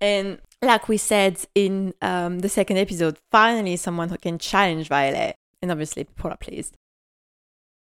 [0.00, 5.36] And like we said in um, the second episode, finally someone who can challenge Violet.
[5.60, 6.76] And obviously, people are pleased.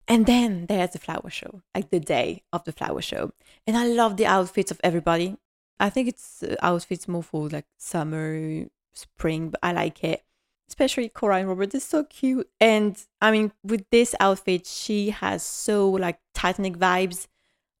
[0.08, 3.32] And then there's the flower show, like the day of the flower show.
[3.66, 5.36] And I love the outfits of everybody.
[5.78, 10.22] I think it's uh, outfits more for like summer, spring, but I like it.
[10.68, 12.48] Especially Cora and Robert, they're so cute.
[12.60, 17.26] And I mean, with this outfit, she has so like Titanic vibes,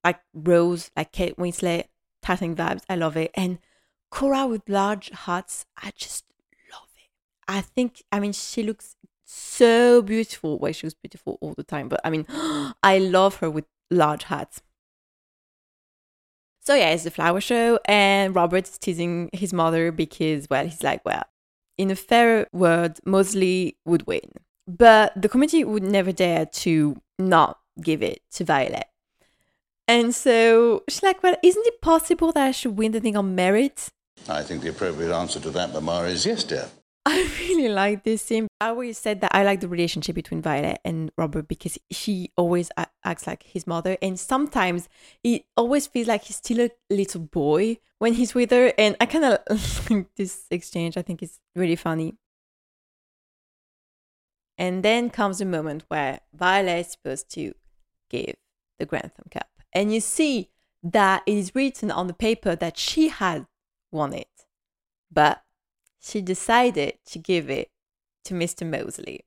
[0.04, 1.84] like Rose, like Kate Winslet,
[2.22, 2.82] Titanic vibes.
[2.88, 3.30] I love it.
[3.34, 3.58] And
[4.10, 6.24] Cora with large hats, I just
[6.72, 7.10] love it.
[7.48, 10.58] I think, I mean, she looks so beautiful.
[10.58, 12.26] Well, she was beautiful all the time, but I mean,
[12.82, 14.62] I love her with large hats.
[16.62, 21.02] So yeah, it's the flower show, and Robert's teasing his mother because, well, he's like,
[21.06, 21.24] well,
[21.78, 24.30] in a fair word, Molesley would win,
[24.68, 28.84] but the committee would never dare to not give it to Violet.
[29.90, 33.34] And so she's like, well, isn't it possible that I should win the thing on
[33.34, 33.88] merit?
[34.28, 36.68] I think the appropriate answer to that, Mamma, is yes, dear.
[37.06, 38.46] I really like this scene.
[38.60, 42.70] I always said that I like the relationship between Violet and Robert because she always
[43.04, 44.88] acts like his mother, and sometimes
[45.24, 48.72] it always feels like he's still a little boy when he's with her.
[48.78, 50.98] And I kind of think this exchange.
[50.98, 52.14] I think is really funny.
[54.56, 57.54] And then comes the moment where Violet is supposed to
[58.08, 58.36] give
[58.78, 60.50] the Grantham Cup, and you see
[60.82, 63.46] that it is written on the paper that she had
[63.92, 64.46] won it,
[65.12, 65.42] but
[66.00, 67.70] she decided to give it
[68.24, 68.68] to Mr.
[68.68, 69.20] Molesley.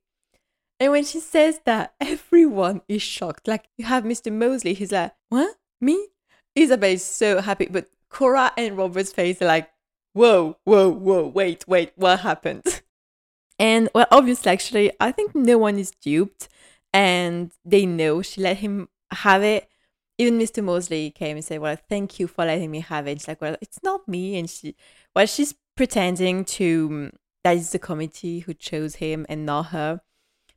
[0.80, 3.48] And when she says that, everyone is shocked.
[3.48, 4.32] Like, you have Mr.
[4.32, 5.56] Molesley, he's like, What?
[5.80, 6.08] Me?
[6.56, 9.70] Isobel is so happy, but Cora and Robert's face are like,
[10.14, 12.64] Whoa, whoa, whoa, wait, wait, what happened?
[13.60, 16.50] And, well, obviously, actually, I think no one is duped
[16.92, 19.70] and they know she let him have it.
[20.18, 20.64] Even Mr.
[20.64, 23.20] Molesley came and said, Well, thank you for letting me have it.
[23.20, 24.38] She's like, Well, it's not me.
[24.38, 24.76] And she,
[25.16, 27.12] well, she's pretending to mm,
[27.44, 30.02] that is the committee who chose him and not her.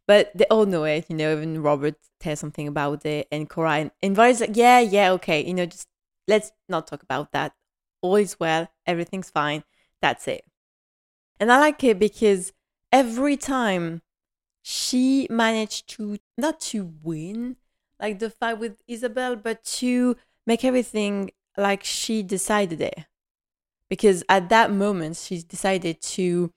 [0.06, 3.90] But they all know it, you know, even Robert tells something about it and Cora
[4.02, 5.88] and, Violet's like, yeah, yeah, okay, you know, just
[6.28, 7.52] let's not talk about that.
[8.02, 9.64] All is well, everything's fine,
[10.00, 10.44] that's it.
[11.40, 12.52] And I like it because
[12.92, 14.02] every time
[14.62, 17.56] she managed to not to win
[18.00, 23.06] like the fight with Isobel, but to make everything like she decided it.
[23.88, 26.52] Because at that moment, she decided to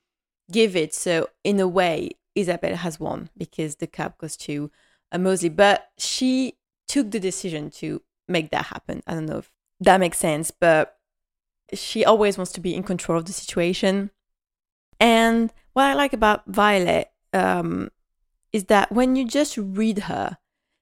[0.52, 0.94] give it.
[0.96, 4.72] So, in a way, Isobel has won because the cup goes to
[5.12, 5.56] uh, Molesley.
[5.56, 6.56] But she
[6.88, 9.04] took the decision to make that happen.
[9.06, 10.98] I don't know if that makes sense, but
[11.74, 14.12] she always wants to be in control of the situation.
[15.00, 17.90] And what I like about Violet um,
[18.52, 20.38] is that when you just read her,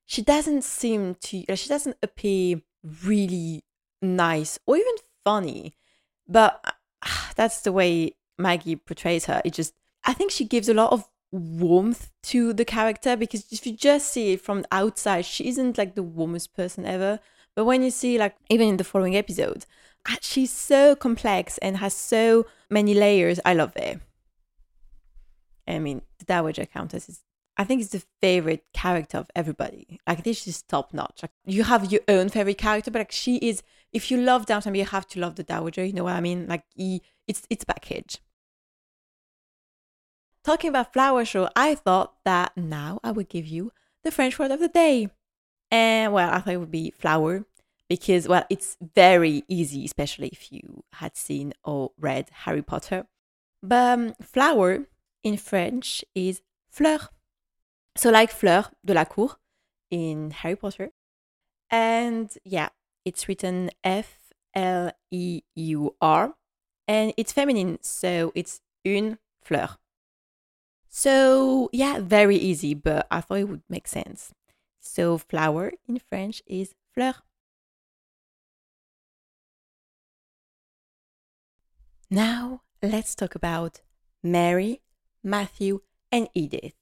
[0.08, 2.62] she doesn't seem to, she doesn't appear
[3.04, 3.64] really
[4.02, 4.94] nice or even
[5.24, 5.76] funny.
[6.28, 9.42] But uh, that's the way Maggie portrays her.
[9.46, 9.74] It just,
[10.06, 14.10] I think she gives a lot of warmth to the character because if you just
[14.10, 17.20] see it from outside, she isn't like the warmest person ever.
[17.54, 19.66] But when you see, like, even in the following episode,
[20.10, 23.42] uh, she's so complex and has so many layers.
[23.44, 24.00] I love it.
[25.68, 27.20] I mean, the Dowager Countess is,
[27.58, 30.00] I think, it's the favorite character of everybody.
[30.08, 31.20] Like, this is top notch.
[31.24, 33.64] Like, you have your own favorite character, but like, she is.
[33.94, 35.84] If you love Downton, you have to love the Dowager.
[35.84, 36.46] You know what I mean?
[36.48, 38.20] Like, he, it's it's package.
[40.44, 43.72] Talking about flower show, I thought that now I would give you
[44.04, 45.10] the French word of the day.
[45.70, 47.46] And well, I thought it would be flower
[47.90, 53.08] because well, it's very easy, especially if you had seen or read Harry Potter.
[53.62, 54.86] But um, flower
[55.24, 57.00] in French is fleur.
[57.98, 59.40] So like fleur de la cour
[59.90, 60.92] in Harry Potter.
[61.72, 62.70] And yeah,
[63.04, 66.36] it's written F L E U R
[66.88, 69.78] and it's feminine, so it's une fleur.
[70.88, 74.32] So yeah, very easy, but I thought it would make sense.
[74.80, 77.16] So flower in French is fleur.
[82.12, 83.82] Now let's talk about
[84.24, 84.82] Mary,
[85.24, 85.82] Matthew,
[86.12, 86.76] and Edith.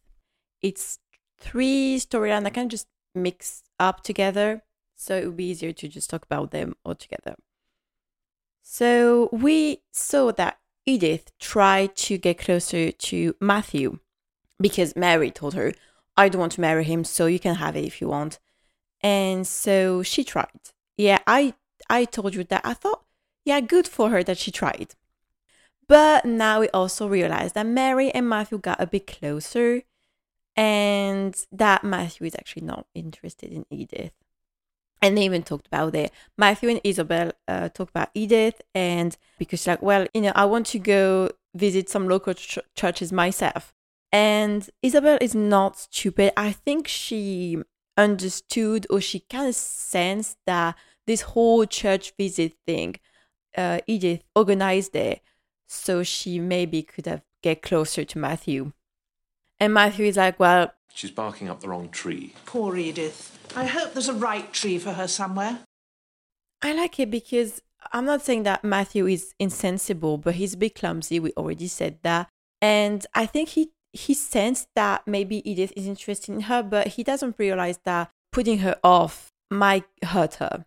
[0.62, 1.00] It's
[1.46, 4.64] three storylines that can just mix up together,
[4.96, 7.36] so it would be easier to just talk about them all together.
[8.62, 14.00] So we saw that Edith tried to get closer to Matthew
[14.60, 15.74] because Mary told her,
[16.18, 18.40] I don't want to marry him, so you can have it if you want.
[19.02, 20.72] And so she tried.
[20.98, 21.54] Yeah, I
[21.90, 23.04] I told you that I thought,
[23.44, 24.96] yeah, good for her that she tried.
[25.88, 29.84] But now we also realize that Mary and Matthew got a bit closer
[30.56, 34.14] and that Matthew is actually not interested in Edith.
[35.02, 36.12] And they even talked about it.
[36.38, 40.46] Matthew and Isobel uh, talked about Edith, and because she's like, well, you know, I
[40.46, 43.74] want to go visit some local ch- churches myself.
[44.12, 46.32] And Isobel is not stupid.
[46.38, 47.58] I think she
[47.98, 52.96] understood or she kind of sensed that this whole church visit thing,
[53.58, 55.22] uh, Edith organized it
[55.68, 58.72] so she maybe could have get closer to Matthew.
[59.60, 62.34] And Matthew is like, well, She's barking up the wrong tree.
[62.46, 63.38] Poor Edith.
[63.54, 65.60] I hope there's a right tree for her somewhere.
[66.62, 70.76] I like it because I'm not saying that Matthew is insensible, but he's a bit
[70.76, 71.20] clumsy.
[71.20, 72.30] We already said that.
[72.62, 77.04] And I think he he sensed that maybe Edith is interested in her, but he
[77.04, 80.66] doesn't realize that putting her off might hurt her.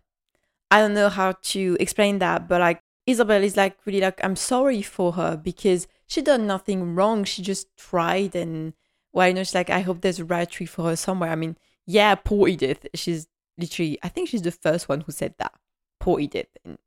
[0.71, 4.35] I don't know how to explain that, but like Isobel is like really like I'm
[4.35, 7.23] sorry for her because she done nothing wrong.
[7.23, 8.73] She just tried and
[9.13, 11.31] well, you know, she's like, I hope there's a right tree for her somewhere.
[11.31, 12.85] I mean, yeah, poor Edith.
[12.93, 15.53] She's literally, I think she's the first one who said that.
[15.99, 16.49] Poor Edith.
[16.63, 16.77] And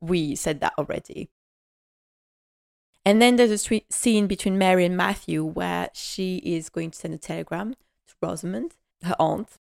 [0.00, 1.30] we said that already.
[3.04, 6.98] And then there's a sweet scene between Mary and Matthew where she is going to
[6.98, 9.56] send a telegram to Rosamund, her aunt.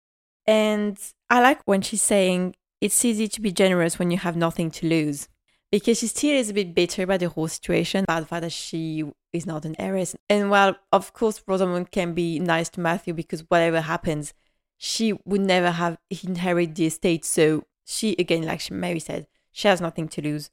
[0.46, 4.70] And I like when she's saying, it's easy to be generous when you have nothing
[4.72, 5.28] to lose.
[5.72, 8.52] Because she still is a bit bitter about the whole situation, about the fact that
[8.52, 10.14] she is not an heiress.
[10.28, 14.34] And while, of course, Rosamund can be nice to Matthew because whatever happens,
[14.76, 17.24] she would never have inherited the estate.
[17.24, 20.50] So she, again, like Mary said, she has nothing to lose.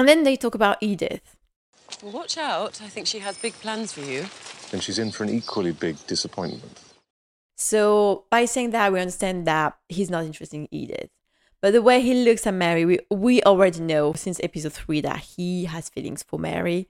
[0.00, 1.36] And then they talk about Edith.
[2.02, 2.80] Well, watch out.
[2.82, 4.26] I think she has big plans for you.
[4.72, 6.80] And she's in for an equally big disappointment.
[7.56, 11.10] So by saying that, we understand that he's not interested in Edith.
[11.60, 15.18] But the way he looks at Mary, we, we already know since episode three that
[15.18, 16.88] he has feelings for Mary.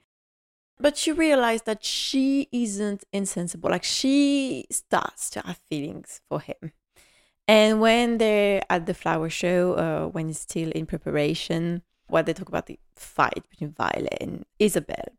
[0.79, 3.69] But she realize that she isn't insensible.
[3.69, 6.71] Like she starts to have feelings for him.
[7.47, 12.33] And when they're at the flower show, uh, when it's still in preparation, where they
[12.33, 15.09] talk about the fight between Violet and Isobel,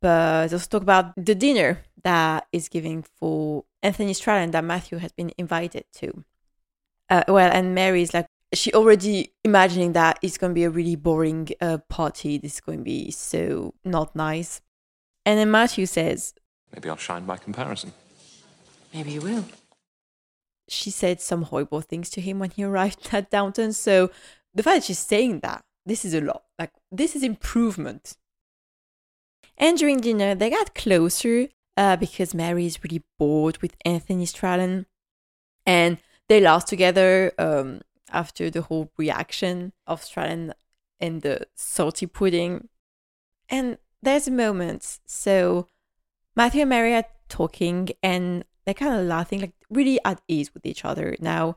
[0.00, 5.12] but also talk about the dinner that is giving for Anthony Strallan that Matthew has
[5.12, 6.24] been invited to.
[7.08, 10.70] Uh, well, and Mary is like, she already imagining that it's going to be a
[10.70, 12.38] really boring uh, party.
[12.38, 14.60] This is going to be so not nice.
[15.24, 16.34] And then Matthew says,
[16.74, 17.92] Maybe I'll shine by comparison.
[18.94, 19.44] Maybe you will.
[20.68, 23.72] she said some horrible things to him when he arrived at Downton.
[23.72, 24.10] So
[24.54, 26.44] the fact that she's saying that, this is a lot.
[26.58, 28.16] Like, this is improvement.
[29.56, 34.86] And during dinner, they got closer uh, because Mary is really bored with Anthony Strallan.
[35.66, 35.98] And
[36.28, 37.80] they laugh together um,
[38.12, 40.52] after the whole reaction of Strallan
[41.00, 42.68] and the salty pudding.
[43.48, 44.98] And there's a moment.
[45.06, 45.66] So
[46.36, 50.66] Matthew and Mary are talking and they're kind of laughing, like really at ease with
[50.66, 51.56] each other now.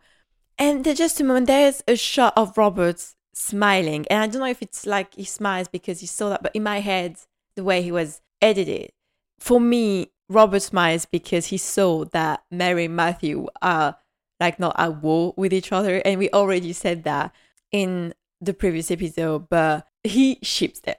[0.58, 4.06] And there's just a moment, there's a shot of Roberts smiling.
[4.10, 6.64] And I don't know if it's like he smiles because he saw that, but in
[6.64, 7.18] my head,
[7.56, 8.92] the way he was edited,
[9.40, 13.98] for me, Robert smiles because he saw that Mary and Matthew are
[14.40, 16.02] like not at war with each other.
[16.06, 17.34] And we already said that
[17.72, 20.96] in the previous episode, but he ships them.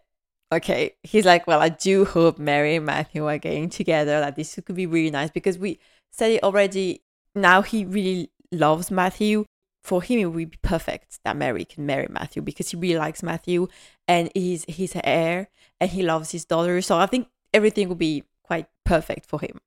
[0.52, 0.94] Okay.
[1.02, 4.20] He's like, well, I do hope Mary and Matthew are getting together.
[4.20, 5.78] Like this could be really nice because we
[6.10, 7.02] said it already.
[7.34, 9.44] Now he really loves Matthew.
[9.82, 13.22] For him, it would be perfect that Mary can marry Matthew because he really likes
[13.22, 13.68] Matthew
[14.08, 16.80] and he's his heir and he loves his daughter.
[16.80, 19.60] So I think everything will be quite perfect for him.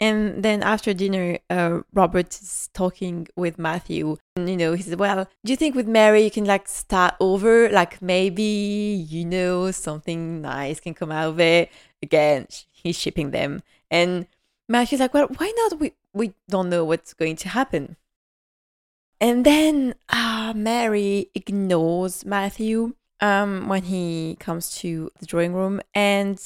[0.00, 4.16] And then after dinner, uh, Robert is talking with Matthew.
[4.36, 7.14] And, you know, he said, Well, do you think with Mary you can like start
[7.20, 7.70] over?
[7.70, 8.42] Like maybe,
[9.08, 11.70] you know, something nice can come out of it.
[12.02, 13.62] Again, he's shipping them.
[13.90, 14.26] And
[14.68, 15.78] Matthew's like, Well, why not?
[15.78, 17.96] We, we don't know what's going to happen.
[19.20, 25.80] And then uh, Mary ignores Matthew um, when he comes to the drawing room.
[25.94, 26.38] And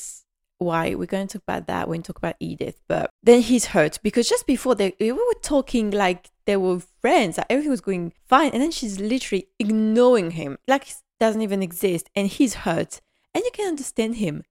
[0.58, 2.80] why we're going to talk about that when we talk about Edith.
[2.88, 7.38] But then he's hurt because just before they, we were talking like they were friends,
[7.38, 11.62] like everything was going fine, and then she's literally ignoring him like he doesn't even
[11.62, 13.00] exist, and he's hurt,
[13.34, 14.44] and you can understand him.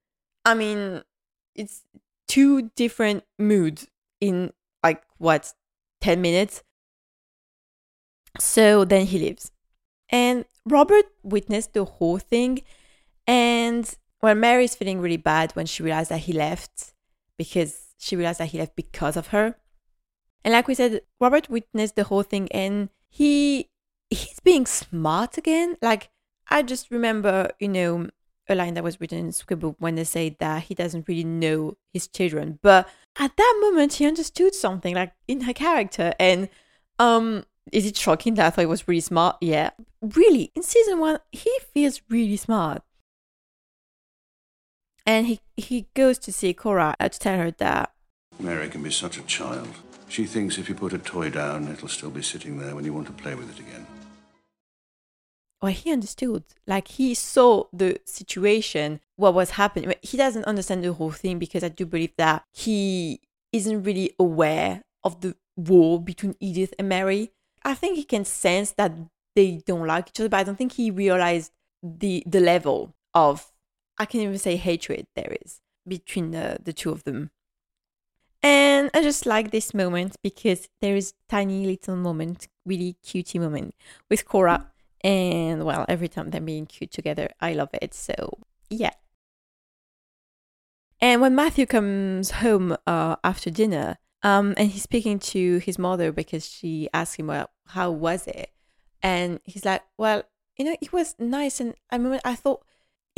[0.46, 1.04] I mean,
[1.56, 1.84] it's
[2.28, 3.88] two different moods
[4.22, 4.52] in
[4.84, 5.54] like what
[6.02, 6.64] ten minutes.
[8.40, 9.52] So then he leaves,
[10.10, 12.62] and Robert witnessed the whole thing,
[13.26, 13.92] and
[14.22, 16.94] well, Mary's feeling really bad when she realized that he left
[17.38, 19.56] because she realized that he left because of her.
[20.44, 23.70] And like we said, Robert witnessed the whole thing and he
[24.10, 25.78] he's being smart again.
[25.82, 26.10] Like
[26.50, 28.10] I just remember, you know,
[28.50, 31.78] a line that was written in Scribble when they say that he doesn't really know
[31.94, 32.60] his children.
[32.62, 32.88] But
[33.20, 36.50] at that moment he understood something like in her character and
[37.00, 39.36] um is it shocking that I thought he was really smart?
[39.42, 39.72] Yeah.
[40.02, 42.82] Really, in season one, he feels really smart
[45.08, 47.94] and he he goes to see Cora uh, to tell her that
[48.40, 49.70] Mary can be such a child.
[50.10, 52.94] She thinks if you put a toy down, it'll still be sitting there when you
[52.94, 53.88] want to play with it again.
[55.62, 60.94] well he understood like he saw the situation what was happening he doesn't understand the
[60.94, 63.20] whole thing because I do believe that he
[63.52, 67.32] isn't really aware of the war between Edith and Mary
[67.64, 68.92] I think he can sense that
[69.36, 71.52] they don't like each other but I don't think he realized
[71.82, 73.52] the the level of
[73.98, 77.32] I can even say hatred there is between the, the two of them.
[78.44, 83.74] And I just like this moment because there is tiny little moment, really cutie moment
[84.10, 84.72] with Cora.
[85.04, 87.94] And well, every time they're being cute together, I love it.
[87.94, 88.38] So
[88.70, 88.92] yeah.
[91.00, 96.12] And when Matthew comes home uh, after dinner, um, and he's speaking to his mother
[96.12, 98.52] because she asked him, "Well, how was it?"
[99.04, 100.24] And he's like, "Well,
[100.58, 102.64] you know, it was nice." And I remember I thought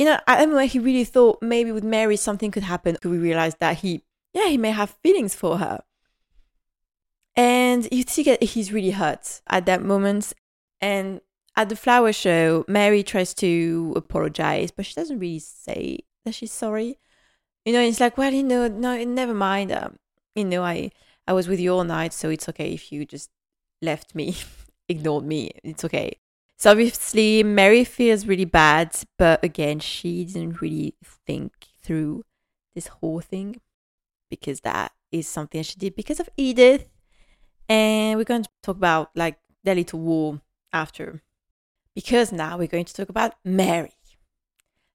[0.00, 2.96] you know, I remember he really thought maybe with Mary something could happen.
[3.04, 5.82] We realized that he, yeah, he may have feelings for her.
[7.36, 10.32] And you see that he's really hurt at that moment.
[10.80, 11.20] And
[11.54, 16.50] at the flower show, Mary tries to apologize, but she doesn't really say that she's
[16.50, 16.98] sorry.
[17.66, 19.70] You know, it's like, well, you know, no, never mind.
[19.70, 19.98] Um,
[20.34, 20.92] you know, I,
[21.26, 23.28] I was with you all night, so it's okay if you just
[23.82, 24.34] left me,
[24.88, 25.50] ignored me.
[25.62, 26.16] It's okay.
[26.60, 32.26] So obviously, Mary feels really bad, but again, she didn't really think through
[32.74, 33.62] this whole thing
[34.28, 36.84] because that is something she did because of Edith.
[37.66, 41.22] And we're going to talk about like their little war after.
[41.94, 43.94] Because now we're going to talk about Mary.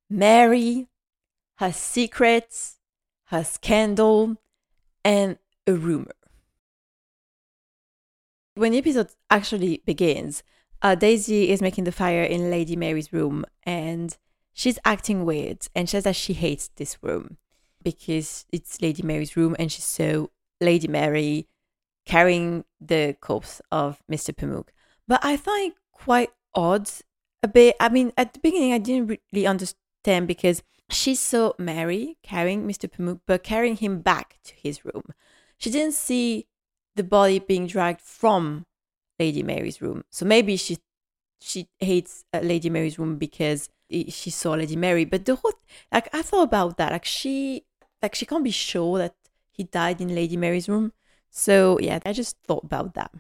[0.07, 0.88] Mary,
[1.55, 2.78] her secrets,
[3.30, 4.38] her scandal,
[5.03, 6.13] and a rumor.
[8.53, 10.43] When the episode actually begins,
[10.86, 14.15] uh, Daisy is making the fire in Lady Mary's room and
[14.53, 17.38] she's acting weird and says that she hates this room
[17.81, 20.27] because it's Lady Mary's room and she saw
[20.61, 21.47] Lady Mary
[22.05, 24.31] carrying the corpse of Mr.
[24.31, 24.67] Pamuk.
[25.07, 26.88] But I find it quite odd
[27.41, 27.75] a bit.
[27.79, 30.61] I mean, at the beginning, I didn't really understand because
[30.91, 32.88] she saw Mary carrying Mr.
[32.88, 35.05] Pamuk, but carrying him back to his room.
[35.57, 36.45] She didn't see
[36.95, 38.67] the body being dragged from
[39.20, 40.03] Lady Mary's room.
[40.09, 40.78] So maybe she
[41.39, 45.05] she hates uh, Lady Mary's room because she saw Lady Mary.
[45.05, 45.53] But the whole
[45.91, 46.91] like I thought about that.
[46.91, 47.66] Like she
[48.01, 49.16] like she can't be sure that
[49.51, 50.91] he died in Lady Mary's room.
[51.30, 53.11] So yeah, I just thought about that.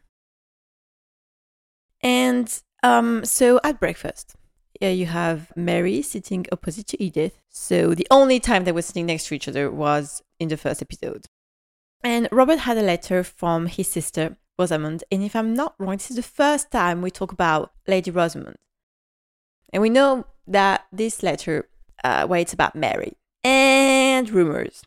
[2.01, 4.35] And um, so at breakfast,
[4.79, 7.41] yeah, you have Mary sitting opposite to Edith.
[7.49, 10.81] So the only time they were sitting next to each other was in the first
[10.81, 11.25] episode.
[12.03, 15.03] And Robert had a letter from his sister Rosamund.
[15.11, 18.57] And if I'm not wrong, this is the first time we talk about Lady Rosamund.
[19.73, 21.67] And we know that this letter,
[22.03, 24.83] uh, well, it's about Mary and rumors.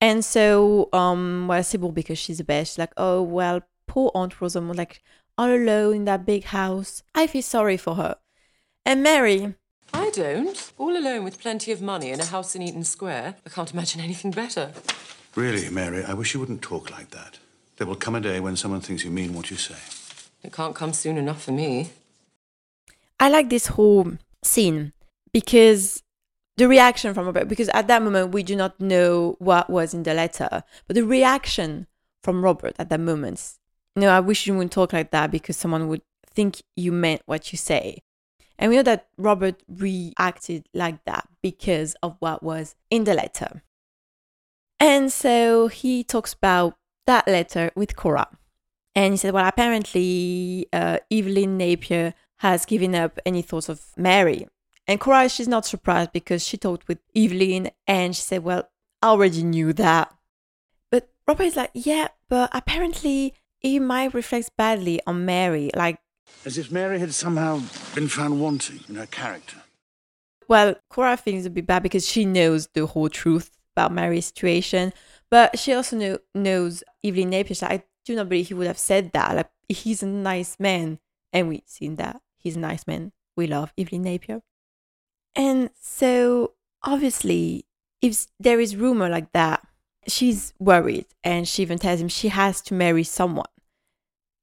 [0.00, 4.40] And so, um, well, Sybil, because she's the best, she's like, oh, well, poor Aunt
[4.40, 5.02] Rosamund, like,
[5.38, 7.02] all alone in that big house.
[7.14, 8.16] I feel sorry for her.
[8.84, 9.54] And Mary.
[9.92, 10.72] I don't.
[10.76, 13.36] All alone with plenty of money in a house in Eaton Square.
[13.46, 14.72] I can't imagine anything better.
[15.34, 17.38] Really, Mary, I wish you wouldn't talk like that.
[17.76, 19.76] There will come a day when someone thinks you mean what you say.
[20.42, 21.90] It can't come soon enough for me.
[23.18, 24.12] I like this whole
[24.42, 24.92] scene
[25.32, 26.02] because
[26.56, 30.04] the reaction from Robert, because at that moment we do not know what was in
[30.04, 31.86] the letter, but the reaction
[32.22, 33.54] from Robert at that moment,
[33.96, 37.22] you know, I wish you wouldn't talk like that because someone would think you meant
[37.26, 38.02] what you say.
[38.58, 43.62] And we know that Robert reacted like that because of what was in the letter.
[44.78, 48.28] And so he talks about that letter with Cora.
[48.94, 54.46] And he said, well, apparently uh, Evelyn Napier has given up any thoughts of Mary.
[54.86, 58.68] And Cora, she's not surprised because she talked with Evelyn and she said, well,
[59.02, 60.14] I already knew that.
[60.90, 65.70] But Robert is like, yeah, but apparently it might reflect badly on Mary.
[65.74, 65.98] Like,
[66.44, 67.62] as if Mary had somehow
[67.94, 69.62] been found wanting in her character.
[70.46, 74.92] Well, Cora thinks a bit bad because she knows the whole truth about Mary's situation,
[75.34, 77.56] but she also know, knows Evelyn Napier.
[77.62, 79.34] I do not believe he would have said that.
[79.34, 81.00] Like he's a nice man,
[81.32, 83.10] and we've seen that he's a nice man.
[83.36, 84.42] We love Evelyn Napier,
[85.34, 86.52] and so
[86.84, 87.66] obviously,
[88.00, 89.66] if there is rumor like that,
[90.06, 93.50] she's worried, and she even tells him she has to marry someone.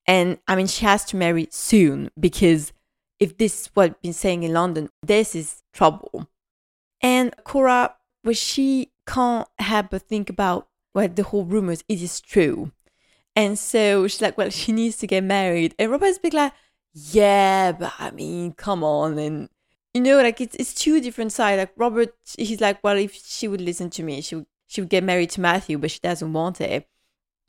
[0.05, 2.73] And I mean, she has to marry soon because
[3.17, 6.27] if this is what been saying in London, this is trouble.
[7.01, 12.19] And Cora, well, she can't help but think about well, the whole rumors, it is
[12.21, 12.71] true.
[13.35, 15.73] And so she's like, well, she needs to get married.
[15.79, 16.53] And Robert's big like,
[16.93, 19.17] yeah, but I mean, come on.
[19.17, 19.49] And,
[19.93, 21.59] you know, like it's, it's two different sides.
[21.59, 24.89] Like Robert, he's like, well, if she would listen to me, she would, she would
[24.89, 26.87] get married to Matthew, but she doesn't want it.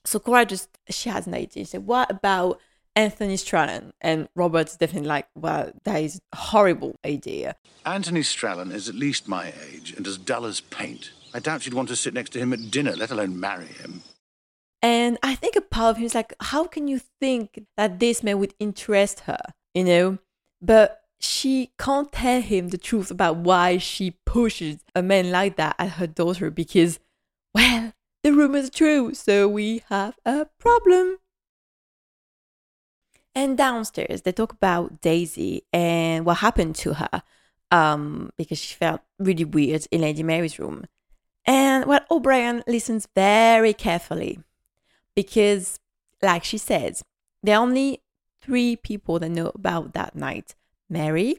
[0.04, 1.64] So Cora just, she has an idea.
[1.64, 2.60] She said, what about
[2.94, 3.92] Anthony Strallan?
[4.00, 7.56] And Robert's definitely like, well, that is a horrible idea.
[7.86, 11.12] Anthony Strallan is at least my age and as dull as paint.
[11.34, 14.02] I doubt she'd want to sit next to him at dinner, let alone marry him.
[14.82, 18.22] And I think a part of him is like, how can you think that this
[18.22, 19.40] man would interest her?
[19.74, 20.18] You know?
[20.60, 25.76] But she can't tell him the truth about why she pushes a man like that
[25.78, 26.98] at her daughter because,
[27.54, 31.18] well, the rumors true, so we have a problem.
[33.34, 37.22] And downstairs, they talk about Daisy and what happened to her
[37.70, 40.84] um, because she felt really weird in Lady Mary's room.
[41.44, 44.40] And well, O'Brien listens very carefully
[45.14, 45.78] because,
[46.22, 47.02] like she says,
[47.42, 48.00] there are only
[48.40, 50.54] three people that know about that night
[50.88, 51.36] Mary,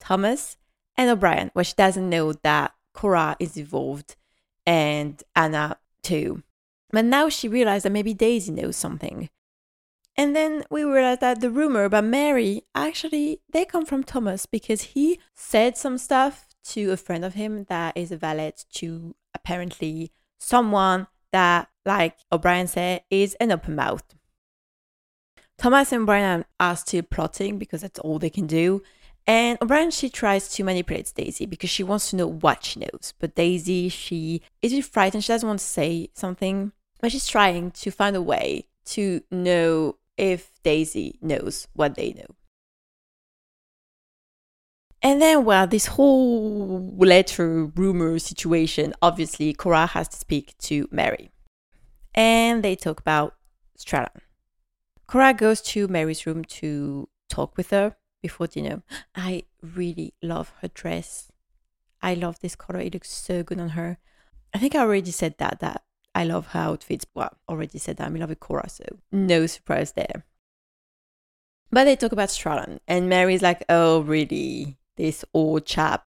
[0.00, 0.56] Thomas,
[0.96, 1.50] and O'Brien.
[1.54, 4.16] Well, she doesn't know that Cora is involved
[4.66, 6.42] and Anna too.
[6.90, 9.30] But now she realized that maybe Daisy knows something.
[10.16, 14.82] And then we realized that the rumor about Mary actually they come from Thomas because
[14.82, 20.12] he said some stuff to a friend of him that is a valet to apparently
[20.38, 24.04] someone that, like O'Brien said, is an open mouth.
[25.58, 28.82] Thomas and O'Brien are still plotting because that's all they can do.
[29.26, 33.14] And O'Brien, she tries to manipulate Daisy because she wants to know what she knows.
[33.20, 35.22] But Daisy, she is frightened.
[35.22, 39.96] She doesn't want to say something, but she's trying to find a way to know
[40.16, 42.34] if Daisy knows what they know.
[45.02, 51.32] And then, well, this whole letter rumor situation, obviously, Cora has to speak to Mary.
[52.14, 53.34] And they talk about
[53.76, 54.20] Strallan.
[55.08, 58.82] Cora goes to Mary's room to talk with her before dinner.
[59.16, 61.32] I really love her dress.
[62.00, 62.80] I love this color.
[62.80, 63.98] It looks so good on her.
[64.54, 65.82] I think I already said that that
[66.14, 67.06] I love her outfits.
[67.14, 70.24] Well, already said that I'm in love with Cora, so no surprise there.
[71.70, 74.76] But they talk about Strallan, and Mary's like, "Oh, really?
[74.96, 76.04] This old chap."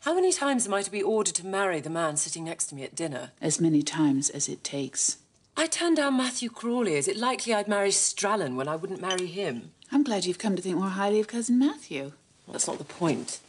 [0.00, 2.74] How many times am I to be ordered to marry the man sitting next to
[2.74, 3.32] me at dinner?
[3.40, 5.16] As many times as it takes.
[5.56, 6.94] I turned down Matthew Crawley.
[6.94, 9.70] Is it likely I'd marry Strallan when I wouldn't marry him?
[9.92, 12.12] I'm glad you've come to think more highly of cousin Matthew.
[12.46, 13.40] Well, that's not the point.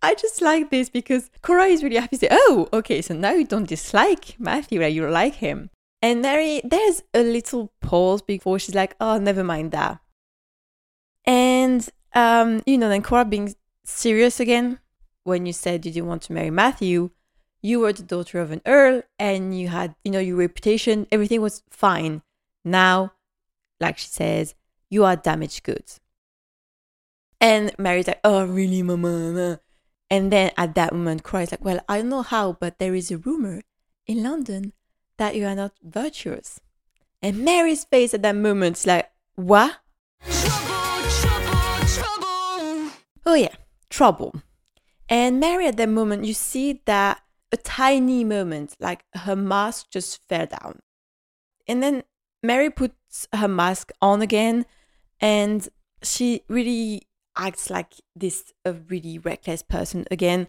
[0.00, 3.32] I just like this because Cora is really happy to say, oh, okay, so now
[3.32, 5.70] you don't dislike Matthew, like you like him.
[6.00, 9.98] And Mary, there's a little pause before she's like, oh, never mind that.
[11.24, 13.54] And, um, you know, then Cora being
[13.84, 14.80] serious again,
[15.24, 17.10] when you said you didn't want to marry Matthew,
[17.62, 21.40] you were the daughter of an earl and you had, you know, your reputation, everything
[21.40, 22.22] was fine.
[22.64, 23.12] Now,
[23.80, 24.54] like she says,
[24.90, 26.00] you are damaged goods.
[27.40, 29.60] And Mary's like, oh, really, mama?
[30.10, 33.10] And then at that moment, cries like, well, I don't know how, but there is
[33.10, 33.62] a rumor
[34.06, 34.72] in London
[35.16, 36.60] that you are not virtuous.
[37.22, 39.78] And Mary's face at that moment is like, what?
[43.26, 43.54] Oh, yeah,
[43.94, 44.34] trouble.
[45.08, 47.22] And Mary at that moment, you see that
[47.52, 50.80] a tiny moment, like her mask just fell down.
[51.68, 52.02] And then
[52.42, 54.66] Mary puts her mask on again
[55.20, 55.68] and
[56.02, 57.02] she really
[57.36, 60.48] acts like this a really reckless person again.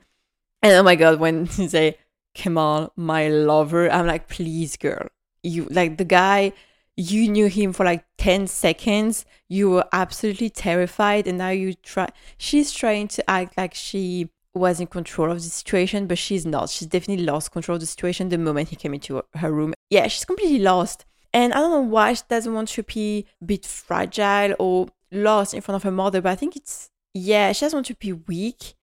[0.63, 1.97] And oh my god, when you say
[2.33, 5.07] Kemal, my lover, I'm like, please, girl,
[5.43, 6.53] you like the guy.
[6.97, 9.25] You knew him for like ten seconds.
[9.49, 12.09] You were absolutely terrified, and now you try.
[12.37, 16.69] She's trying to act like she was in control of the situation, but she's not.
[16.69, 19.73] She's definitely lost control of the situation the moment he came into her room.
[19.89, 21.05] Yeah, she's completely lost.
[21.33, 25.53] And I don't know why she doesn't want to be a bit fragile or lost
[25.53, 28.13] in front of her mother, but I think it's, yeah, she doesn't want to be
[28.13, 28.75] weak.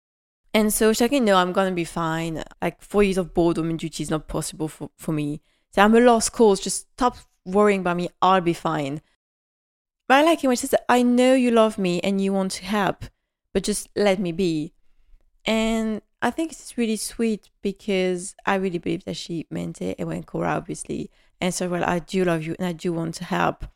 [0.52, 2.44] And so she's like, no, I'm to be fine.
[2.60, 5.40] Like, four years of boredom and duty is not possible for, for me.
[5.74, 6.60] So I'm a lost cause.
[6.60, 8.08] Just stop worrying about me.
[8.20, 9.02] I'll be fine.
[10.08, 12.52] But I like it when she says, I know you love me and you want
[12.52, 13.04] to help,
[13.52, 14.72] but just let me be.
[15.44, 19.96] And I think it's really sweet because I really believe that she meant it.
[19.98, 23.24] And when Cora obviously answered, Well, I do love you and I do want to
[23.24, 23.66] help.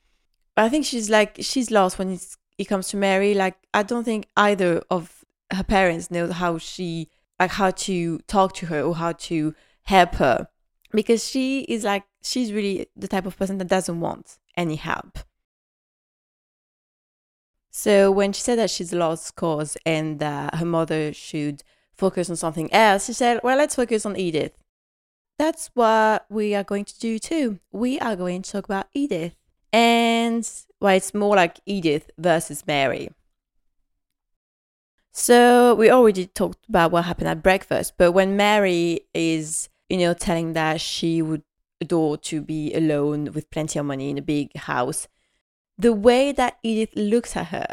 [0.54, 2.18] But I think she's like, she's lost when
[2.58, 3.34] it comes to Mary.
[3.34, 8.54] Like, I don't think either of her parents know how she, like, how to talk
[8.54, 10.48] to her or how to help her
[10.93, 15.18] because she is like, she's really the type of person that doesn't want any help.
[17.70, 21.62] So when she said that she's a lost cause and that her mother should
[21.93, 24.53] focus on something else, she said, well, let's focus on Edith.
[25.39, 27.61] That's what we are going to do too.
[27.72, 29.37] We are going to talk about Edith.
[29.72, 30.49] And
[30.80, 33.11] well, it's more like Edith versus Mary.
[35.12, 40.14] So we already talked about what happened at breakfast, but when Mary is, you know,
[40.14, 41.43] telling that she would
[41.80, 45.09] adore to be alone with plenty of money in a big house,
[45.78, 47.66] the way that Edith looks at her,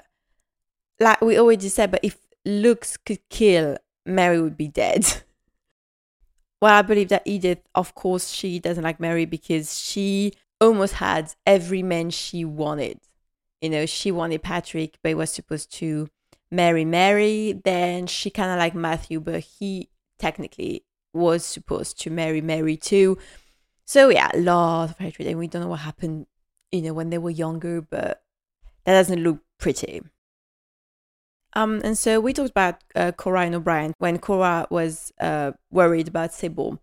[1.00, 5.24] like we already said, but if looks could kill, Mary would be dead.
[6.62, 11.34] well, I believe that Edith, of course, she doesn't like Mary because she almost had
[11.46, 13.00] every man she wanted.
[13.62, 16.10] You know, she wanted Patrick, but was supposed to
[16.52, 17.54] marry Mary.
[17.64, 19.90] Then she kind of liked Matthew, but he
[20.20, 20.84] technically
[21.14, 23.18] was supposed to marry Mary too.
[23.86, 26.28] So yeah, a lot of hatred, and we don't know what happened
[26.74, 28.24] you know, when they were younger, but
[28.84, 30.02] that doesn't look pretty.
[31.56, 36.08] Um, and so we talked about uh, Cora and O'Brien when Cora was uh, worried
[36.08, 36.82] about Sybil.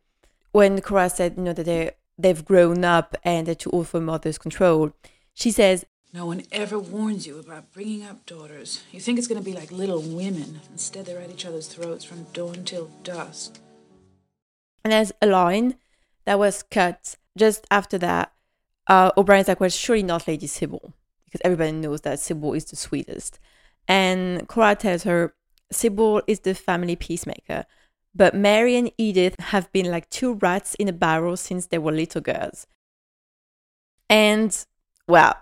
[0.53, 4.01] When Cora said, you know, that they they've grown up and they're too old for
[4.01, 4.93] mother's control,
[5.35, 8.83] she says, "No one ever warns you about bringing up daughters.
[8.93, 10.61] You think it's going to be like Little Women.
[10.70, 13.59] Instead, they're at each other's throats from dawn till dusk."
[14.85, 15.76] And there's a line
[16.24, 18.33] that was cut just after that
[18.91, 20.93] uh, O'Brien's like, well, surely not Lady Sybil,
[21.24, 23.39] because everybody knows that Sybil is the sweetest.
[23.87, 25.33] And Cora tells her,
[25.70, 27.66] Sybil is the family peacemaker,
[28.14, 31.93] but Mary and Edith have been like two rats in a barrel since they were
[31.93, 32.66] little girls.
[34.09, 34.66] And,
[35.07, 35.37] well,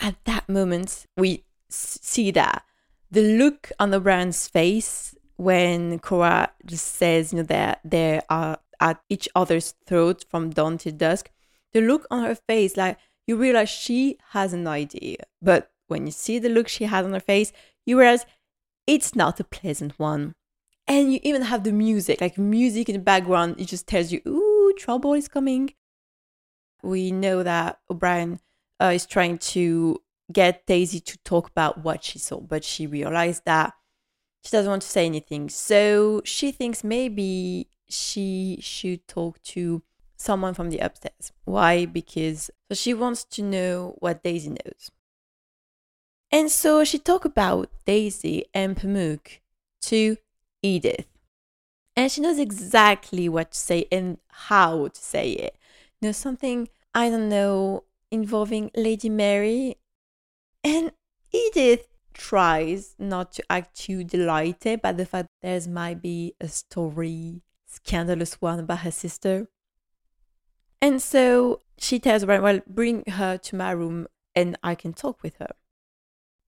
[0.00, 2.64] at that moment, we see that.
[3.12, 9.00] The look on O'Brien's face when Cora just says, you know, that they are at
[9.08, 11.30] each other's throats from dawn till dusk,
[11.72, 15.18] the look on her face, like you realize she has an idea.
[15.40, 17.52] But when you see the look she has on her face,
[17.86, 18.26] you realize
[18.86, 20.34] it's not a pleasant one.
[20.88, 24.20] And you even have the music, like music in the background, it just tells you,
[24.26, 25.74] ooh, trouble is coming.
[26.82, 28.40] We know that O'Brien
[28.80, 29.98] uh, is trying to
[30.32, 33.74] get Daisy to talk about what she saw, but she realized that
[34.44, 35.48] she doesn't want to say anything.
[35.48, 39.82] So she thinks maybe she should talk to
[40.16, 41.32] someone from the upstairs.
[41.44, 41.86] Why?
[41.86, 44.90] Because so she wants to know what Daisy knows.
[46.30, 49.40] And so she talked about Daisy and Pamuk
[49.82, 50.16] to
[50.62, 51.06] Edith.
[51.96, 55.56] And she knows exactly what to say and how to say it.
[56.00, 59.76] You know, something, I don't know, involving Lady Mary.
[60.62, 60.92] And
[61.32, 67.42] Edith tries not to act too delighted by the fact there might be a story,
[67.70, 69.48] scandalous one about her sister.
[70.82, 75.22] And so she tells Brian, well, bring her to my room and I can talk
[75.22, 75.54] with her.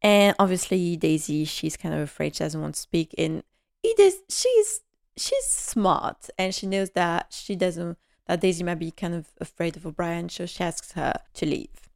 [0.00, 3.14] And obviously Daisy, she's kind of afraid she doesn't want to speak.
[3.18, 3.42] And
[3.82, 4.80] Edith, she's
[5.16, 9.76] she's smart and she knows that she doesn't that Daisy might be kind of afraid
[9.76, 11.88] of O'Brien, so she asks her to leave.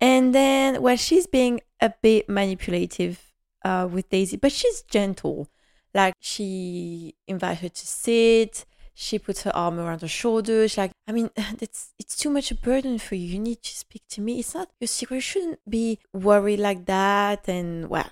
[0.00, 3.34] And then, well, she's being a bit manipulative
[3.64, 5.48] uh, with Daisy, but she's gentle.
[5.94, 8.64] Like she invites her to sit.
[8.94, 10.76] She puts her arm around her shoulders.
[10.76, 11.30] Like, I mean,
[11.60, 13.26] it's it's too much a burden for you.
[13.26, 14.40] You need to speak to me.
[14.40, 15.16] It's not your secret.
[15.16, 17.48] You shouldn't be worried like that.
[17.48, 18.10] And well,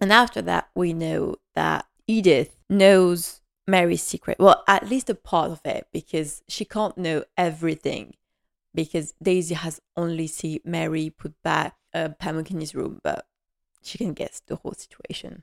[0.00, 4.38] and after that, we know that Edith knows Mary's secret.
[4.38, 8.14] Well, at least a part of it, because she can't know everything
[8.74, 13.26] because Daisy has only seen Mary put back a Pamuk in his room, but
[13.82, 15.42] she can guess the whole situation.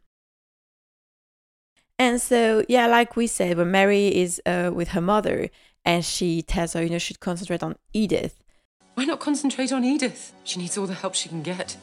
[2.00, 5.50] And so, yeah, like we said, when Mary is uh, with her mother
[5.84, 8.44] and she tells her, you know, she should concentrate on Edith.
[8.94, 10.34] Why not concentrate on Edith?
[10.44, 11.78] She needs all the help she can get.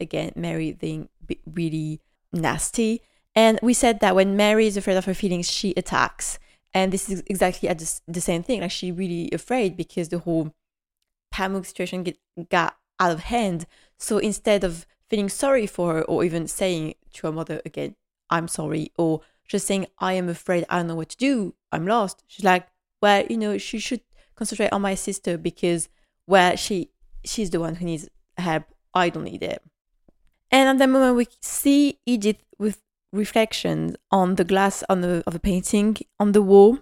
[0.00, 1.08] Again, Mary being
[1.46, 2.00] really
[2.32, 3.02] nasty.
[3.34, 6.38] And we said that when Mary is afraid of her feelings, she attacks
[6.74, 7.68] and this is exactly
[8.08, 10.52] the same thing like she's really afraid because the whole
[11.32, 12.18] pamuk situation get,
[12.50, 13.66] got out of hand
[13.98, 17.94] so instead of feeling sorry for her or even saying to her mother again
[18.32, 21.86] i'm sorry or just saying i am afraid i don't know what to do i'm
[21.86, 22.66] lost she's like
[23.00, 24.00] well you know she should
[24.34, 25.88] concentrate on my sister because
[26.26, 26.90] well she
[27.24, 28.08] she's the one who needs
[28.38, 28.64] help
[28.94, 29.62] i don't need it
[30.50, 32.80] and at that moment we see edith with
[33.12, 36.78] reflections on the glass on the of a painting on the wall.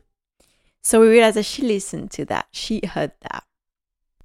[0.82, 2.46] So we realize that she listened to that.
[2.52, 3.44] She heard that.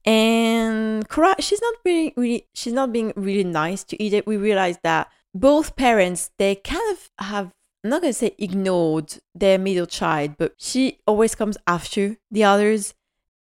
[0.05, 4.28] And Cora, she's not being really she's not being really nice to Edith.
[4.28, 7.52] We realize that both parents they kind of have
[7.84, 12.96] I'm not gonna say ignored their middle child, but she always comes after the others.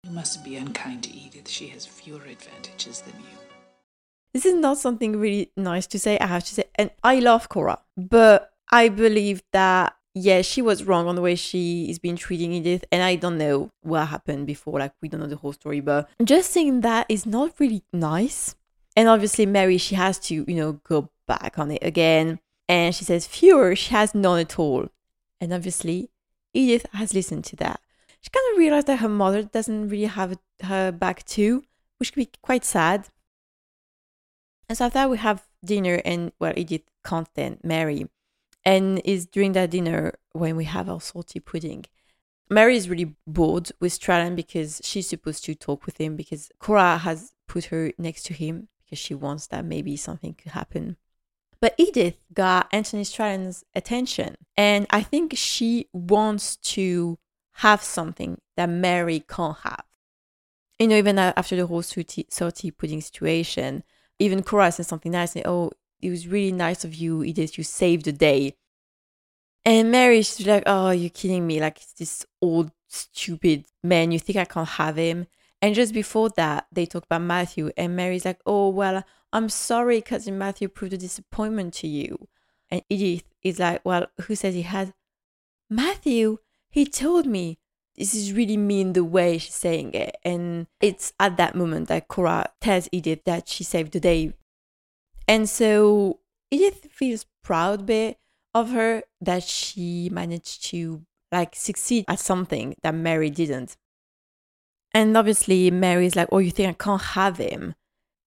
[0.05, 1.49] You mustn't be unkind to Edith.
[1.49, 3.37] She has fewer advantages than you.
[4.33, 6.64] This is not something really nice to say, I have to say.
[6.76, 11.35] And I love Cora, but I believe that, yeah, she was wrong on the way
[11.35, 12.85] she is being treating Edith.
[12.93, 16.09] And I don't know what happened before, like, we don't know the whole story, but
[16.22, 18.55] just saying that is not really nice.
[18.95, 22.41] And obviously, Mary, she has to, you know, go back on it again.
[22.68, 24.89] And she says, fewer, she has none at all.
[25.41, 26.11] And obviously,
[26.53, 27.81] Edith has listened to that.
[28.20, 31.64] She kind of realized that her mother doesn't really have her back too,
[31.99, 33.09] which could be quite sad.
[34.68, 38.07] And so after we have dinner and well, Edith can't then Mary.
[38.64, 41.87] And it's during that dinner when we have our salty pudding.
[42.51, 46.99] Mary is really bored with Strallan because she's supposed to talk with him because Cora
[46.99, 50.97] has put her next to him because she wants that maybe something could happen.
[51.61, 57.18] But Edith got Anthony Strallan's attention, and I think she wants to
[57.54, 59.84] have something that Mary can't have.
[60.78, 63.84] You know, even after the whole salty pudding situation,
[64.18, 65.36] even Cora said something nice.
[65.36, 67.58] And, oh, it was really nice of you, Edith.
[67.58, 68.54] You saved the day.
[69.66, 71.61] And Mary, she's like, oh, you're kidding me.
[71.61, 74.11] Like, it's this old, stupid man.
[74.11, 75.26] You think I can't have him?
[75.61, 77.70] And just before that, they talk about Matthew.
[77.76, 82.28] And Mary's like, oh, well, I'm sorry, cousin Matthew proved a disappointment to you.
[82.70, 84.93] And Edith is like, well, who says he has?
[85.68, 86.39] Matthew,
[86.70, 87.59] he told me
[87.97, 90.16] this is really mean the way she's saying it.
[90.24, 94.33] And it's at that moment that Cora tells Edith that she saved the day.
[95.28, 96.20] And so
[96.51, 98.18] Edith feels proud bit
[98.55, 103.76] of her that she managed to like succeed at something that Mary didn't.
[104.93, 107.74] And obviously Mary's like, Oh, you think I can't have him?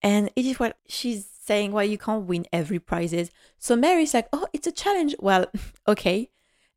[0.04, 3.32] And it is what she's saying, Well, you can't win every prizes.
[3.58, 5.16] So Mary's like, Oh, it's a challenge.
[5.20, 5.48] Well,
[5.88, 6.30] okay.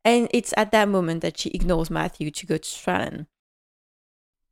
[0.03, 3.27] And it's at that moment that she ignores Matthew to go to Strallan.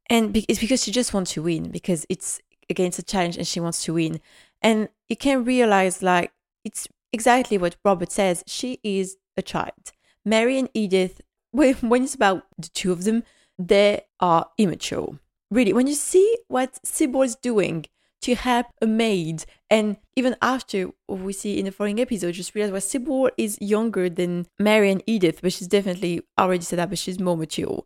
[0.10, 3.60] And it's because she just wants to win, because it's against a challenge and she
[3.60, 4.20] wants to win.
[4.62, 6.32] And you can realize, like,
[6.64, 8.44] it's exactly what Robert says.
[8.46, 9.94] She is a child.
[10.26, 11.22] Mary and Edith,
[11.52, 13.24] when it's about the two of them,
[13.58, 15.20] they are immature.
[15.50, 17.86] Really, when you see what Sybil is doing
[18.26, 22.72] to help a maid And even after we see in the following episode, just realize
[22.72, 26.98] well, Sybil is younger than Mary and Edith, but she's definitely already set up, but
[26.98, 27.84] she's more mature.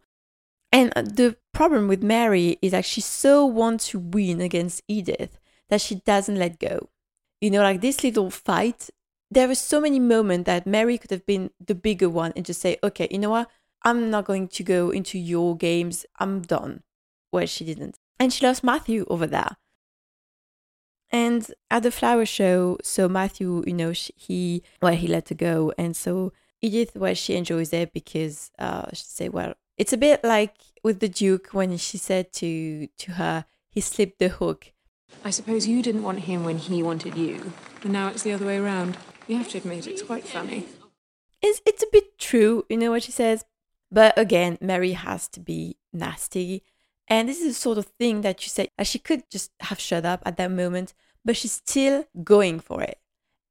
[0.72, 5.40] And uh, the problem with Mary is that she so wants to win against Edith
[5.70, 6.90] that she doesn't let go.
[7.42, 8.90] You know, like this little fight,
[9.32, 12.62] there were so many moments that Mary could have been the bigger one and just
[12.62, 13.50] say, okay, you know what?
[13.84, 16.06] I'm not going to go into your games.
[16.20, 16.84] I'm done.
[17.32, 17.98] Well, she didn't.
[18.20, 19.58] And she loves Matthew over there.
[21.12, 25.36] And at the flower show, so Matthew, you know, she, he, well, he let her
[25.36, 25.74] go.
[25.78, 30.24] And so Edith, well, she enjoys it because uh, she say, well, it's a bit
[30.24, 34.74] like with the Duke when she said to to her, he slipped the hook.
[35.24, 38.45] I suppose you didn't want him when he wanted you, and now it's the other
[38.45, 38.97] way around.
[39.28, 40.66] You have to admit, it's quite funny.
[41.41, 43.45] It's it's a bit true, you know what she says.
[43.89, 46.64] But again, Mary has to be nasty.
[47.10, 50.05] And this is the sort of thing that you say, she could just have shut
[50.05, 50.93] up at that moment,
[51.26, 52.99] but she's still going for it.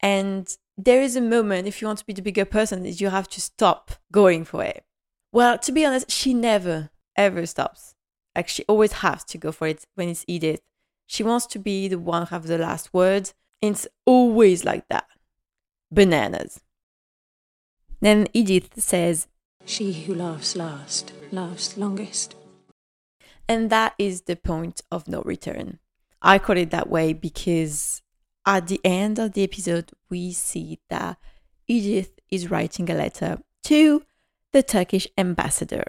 [0.00, 3.10] And there is a moment, if you want to be the bigger person, is you
[3.10, 4.84] have to stop going for it.
[5.32, 7.96] Well, to be honest, she never, ever stops.
[8.36, 10.60] Like she always has to go for it when it's Edith.
[11.06, 13.32] She wants to be the one who have the last word.
[13.60, 15.08] It's always like that.
[15.90, 16.60] Bananas.
[18.00, 19.26] Then Edith says,
[19.64, 22.36] She who laughs last, laughs longest.
[23.48, 25.78] And that is the point of no return.
[26.20, 28.02] I call it that way because
[28.44, 31.18] at the end of the episode, we see that
[31.66, 34.02] Edith is writing a letter to
[34.52, 35.84] the Turkish ambassador.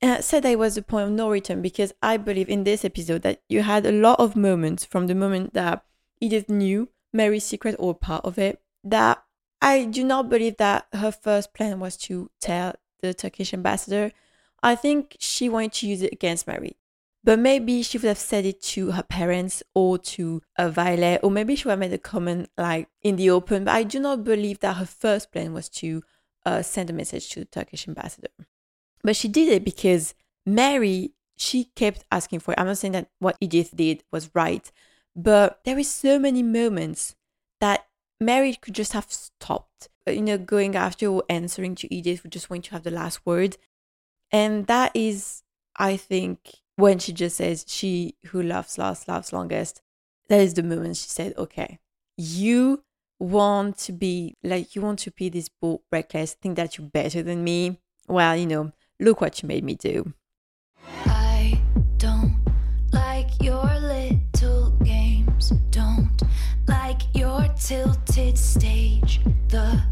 [0.00, 2.84] And I said that was the point of no return because I believe in this
[2.84, 5.84] episode that you had a lot of moments from the moment that
[6.20, 9.24] Edith knew Mary's secret or part of it that
[9.62, 14.12] I do not believe that her first plan was to tell the Turkish ambassador.
[14.64, 16.76] I think she wanted to use it against Mary.
[17.22, 21.54] But maybe she would have said it to her parents or to Violet, or maybe
[21.54, 23.64] she would have made a comment like in the open.
[23.64, 26.02] But I do not believe that her first plan was to
[26.44, 28.28] uh, send a message to the Turkish ambassador.
[29.02, 32.60] But she did it because Mary, she kept asking for it.
[32.60, 34.70] I'm not saying that what Edith did was right,
[35.16, 37.14] but there is so many moments
[37.60, 37.86] that
[38.20, 42.50] Mary could just have stopped, you know, going after or answering to Edith, who just
[42.50, 43.56] want to have the last word.
[44.32, 45.42] And that is,
[45.76, 46.38] I think,
[46.76, 49.80] when she just says, she who loves last loves longest,
[50.28, 51.78] that is the moment she said, okay,
[52.16, 52.82] you
[53.20, 57.22] want to be like, you want to be this bold, reckless, think that you're better
[57.22, 57.78] than me.
[58.08, 60.12] Well, you know, look what you made me do.
[61.06, 61.60] I
[61.96, 62.38] don't
[62.92, 66.20] like your little games, don't
[66.66, 69.82] like your tilted stage, the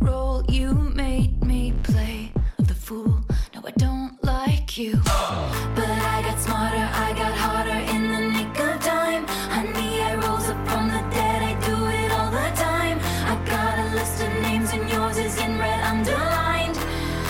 [0.00, 3.21] role you made me play the fool.
[3.64, 5.00] I don't like you.
[5.04, 9.24] But I got smarter, I got harder in the nick of time.
[9.54, 12.98] Honey, I rose up from the dead, I do it all the time.
[13.30, 16.76] I got a list of names, and yours is in red underlined.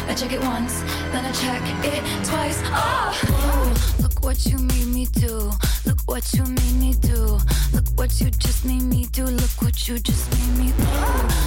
[0.09, 0.81] I check it once,
[1.13, 2.63] then I check it twice.
[2.65, 5.51] Oh, look what you made me do.
[5.85, 7.39] Look what you made me do.
[7.75, 9.25] Look what you just made me do.
[9.27, 10.85] Look what you just made me do.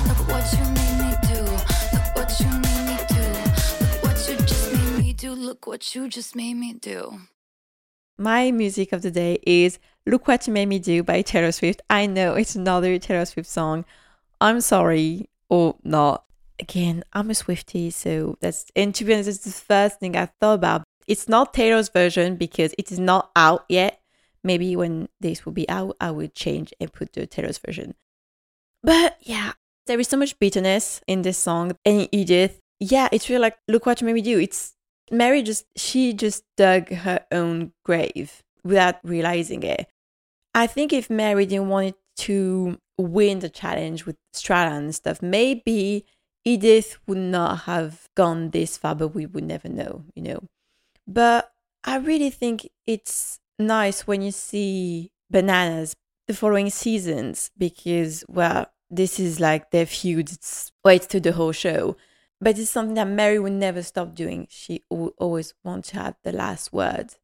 [0.10, 1.42] Look what you made me do.
[1.94, 2.65] Look what you
[5.16, 5.32] do.
[5.32, 7.22] Look what you just made me do.
[8.18, 11.82] My music of the day is Look What You Made Me Do by Taylor Swift.
[11.90, 13.86] I know it's another Taylor Swift song.
[14.40, 16.26] I'm sorry, or not.
[16.60, 20.28] Again, I'm a Swiftie, so that's, and to be honest, it's the first thing I
[20.40, 20.84] thought about.
[21.08, 24.00] It's not Taylor's version because it is not out yet.
[24.44, 27.96] Maybe when this will be out, I will change and put the Taylor's version.
[28.84, 29.54] But yeah,
[29.88, 31.74] there is so much bitterness in this song.
[31.84, 34.40] And Edith, yeah, it's really like, look what you made me do.
[34.40, 34.75] It's
[35.12, 39.88] Mary just, she just dug her own grave without realizing it.
[40.54, 46.06] I think if Mary didn't want to win the challenge with Strata and stuff, maybe
[46.46, 50.40] Edith would not have gone this far, but we would never know, you know.
[51.08, 51.52] But
[51.84, 55.96] I really think it's nice when you see bananas
[56.28, 60.32] the following seasons because, well, this is like their feud.
[60.32, 61.98] It's well, it's to the whole show,
[62.40, 64.48] but it's something that Mary would never stop doing.
[64.50, 67.16] She will always want to have the last word.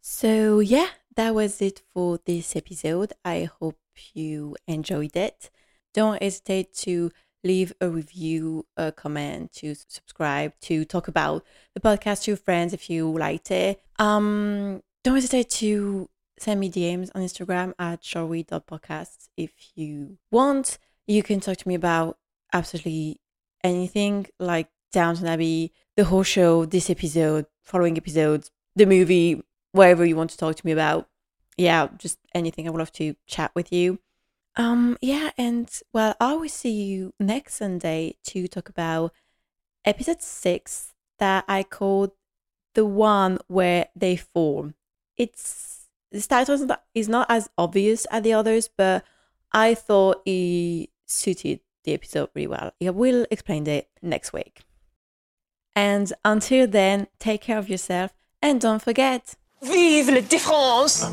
[0.00, 3.12] So yeah, that was it for this episode.
[3.24, 3.78] I hope
[4.14, 5.50] you enjoyed it.
[5.92, 7.10] Don't hesitate to
[7.44, 12.72] leave a review, a comment, to subscribe, to talk about the podcast to your friends
[12.72, 13.82] if you liked it.
[13.98, 16.08] Um, don't hesitate to
[16.38, 20.78] send me DMs on Instagram at shortway.podcasts if you want.
[21.08, 22.18] You can talk to me about
[22.52, 23.18] absolutely
[23.64, 29.42] anything like Downton Abbey, the whole show, this episode, following episodes, the movie,
[29.72, 31.08] whatever you want to talk to me about.
[31.56, 32.66] yeah, just anything.
[32.66, 34.00] I would love to chat with you.
[34.56, 39.12] Um, yeah, and well, I will see you next Sunday to talk about
[39.86, 42.12] episode six that I called
[42.74, 44.74] the one where they form.
[45.16, 49.04] It's this title is not, is not as obvious as the others, but
[49.52, 52.72] I thought it suited the episode really well.
[52.82, 54.60] I will explain it next week.
[55.74, 59.36] And until then, take care of yourself and don't forget.
[59.62, 61.04] Vive la différence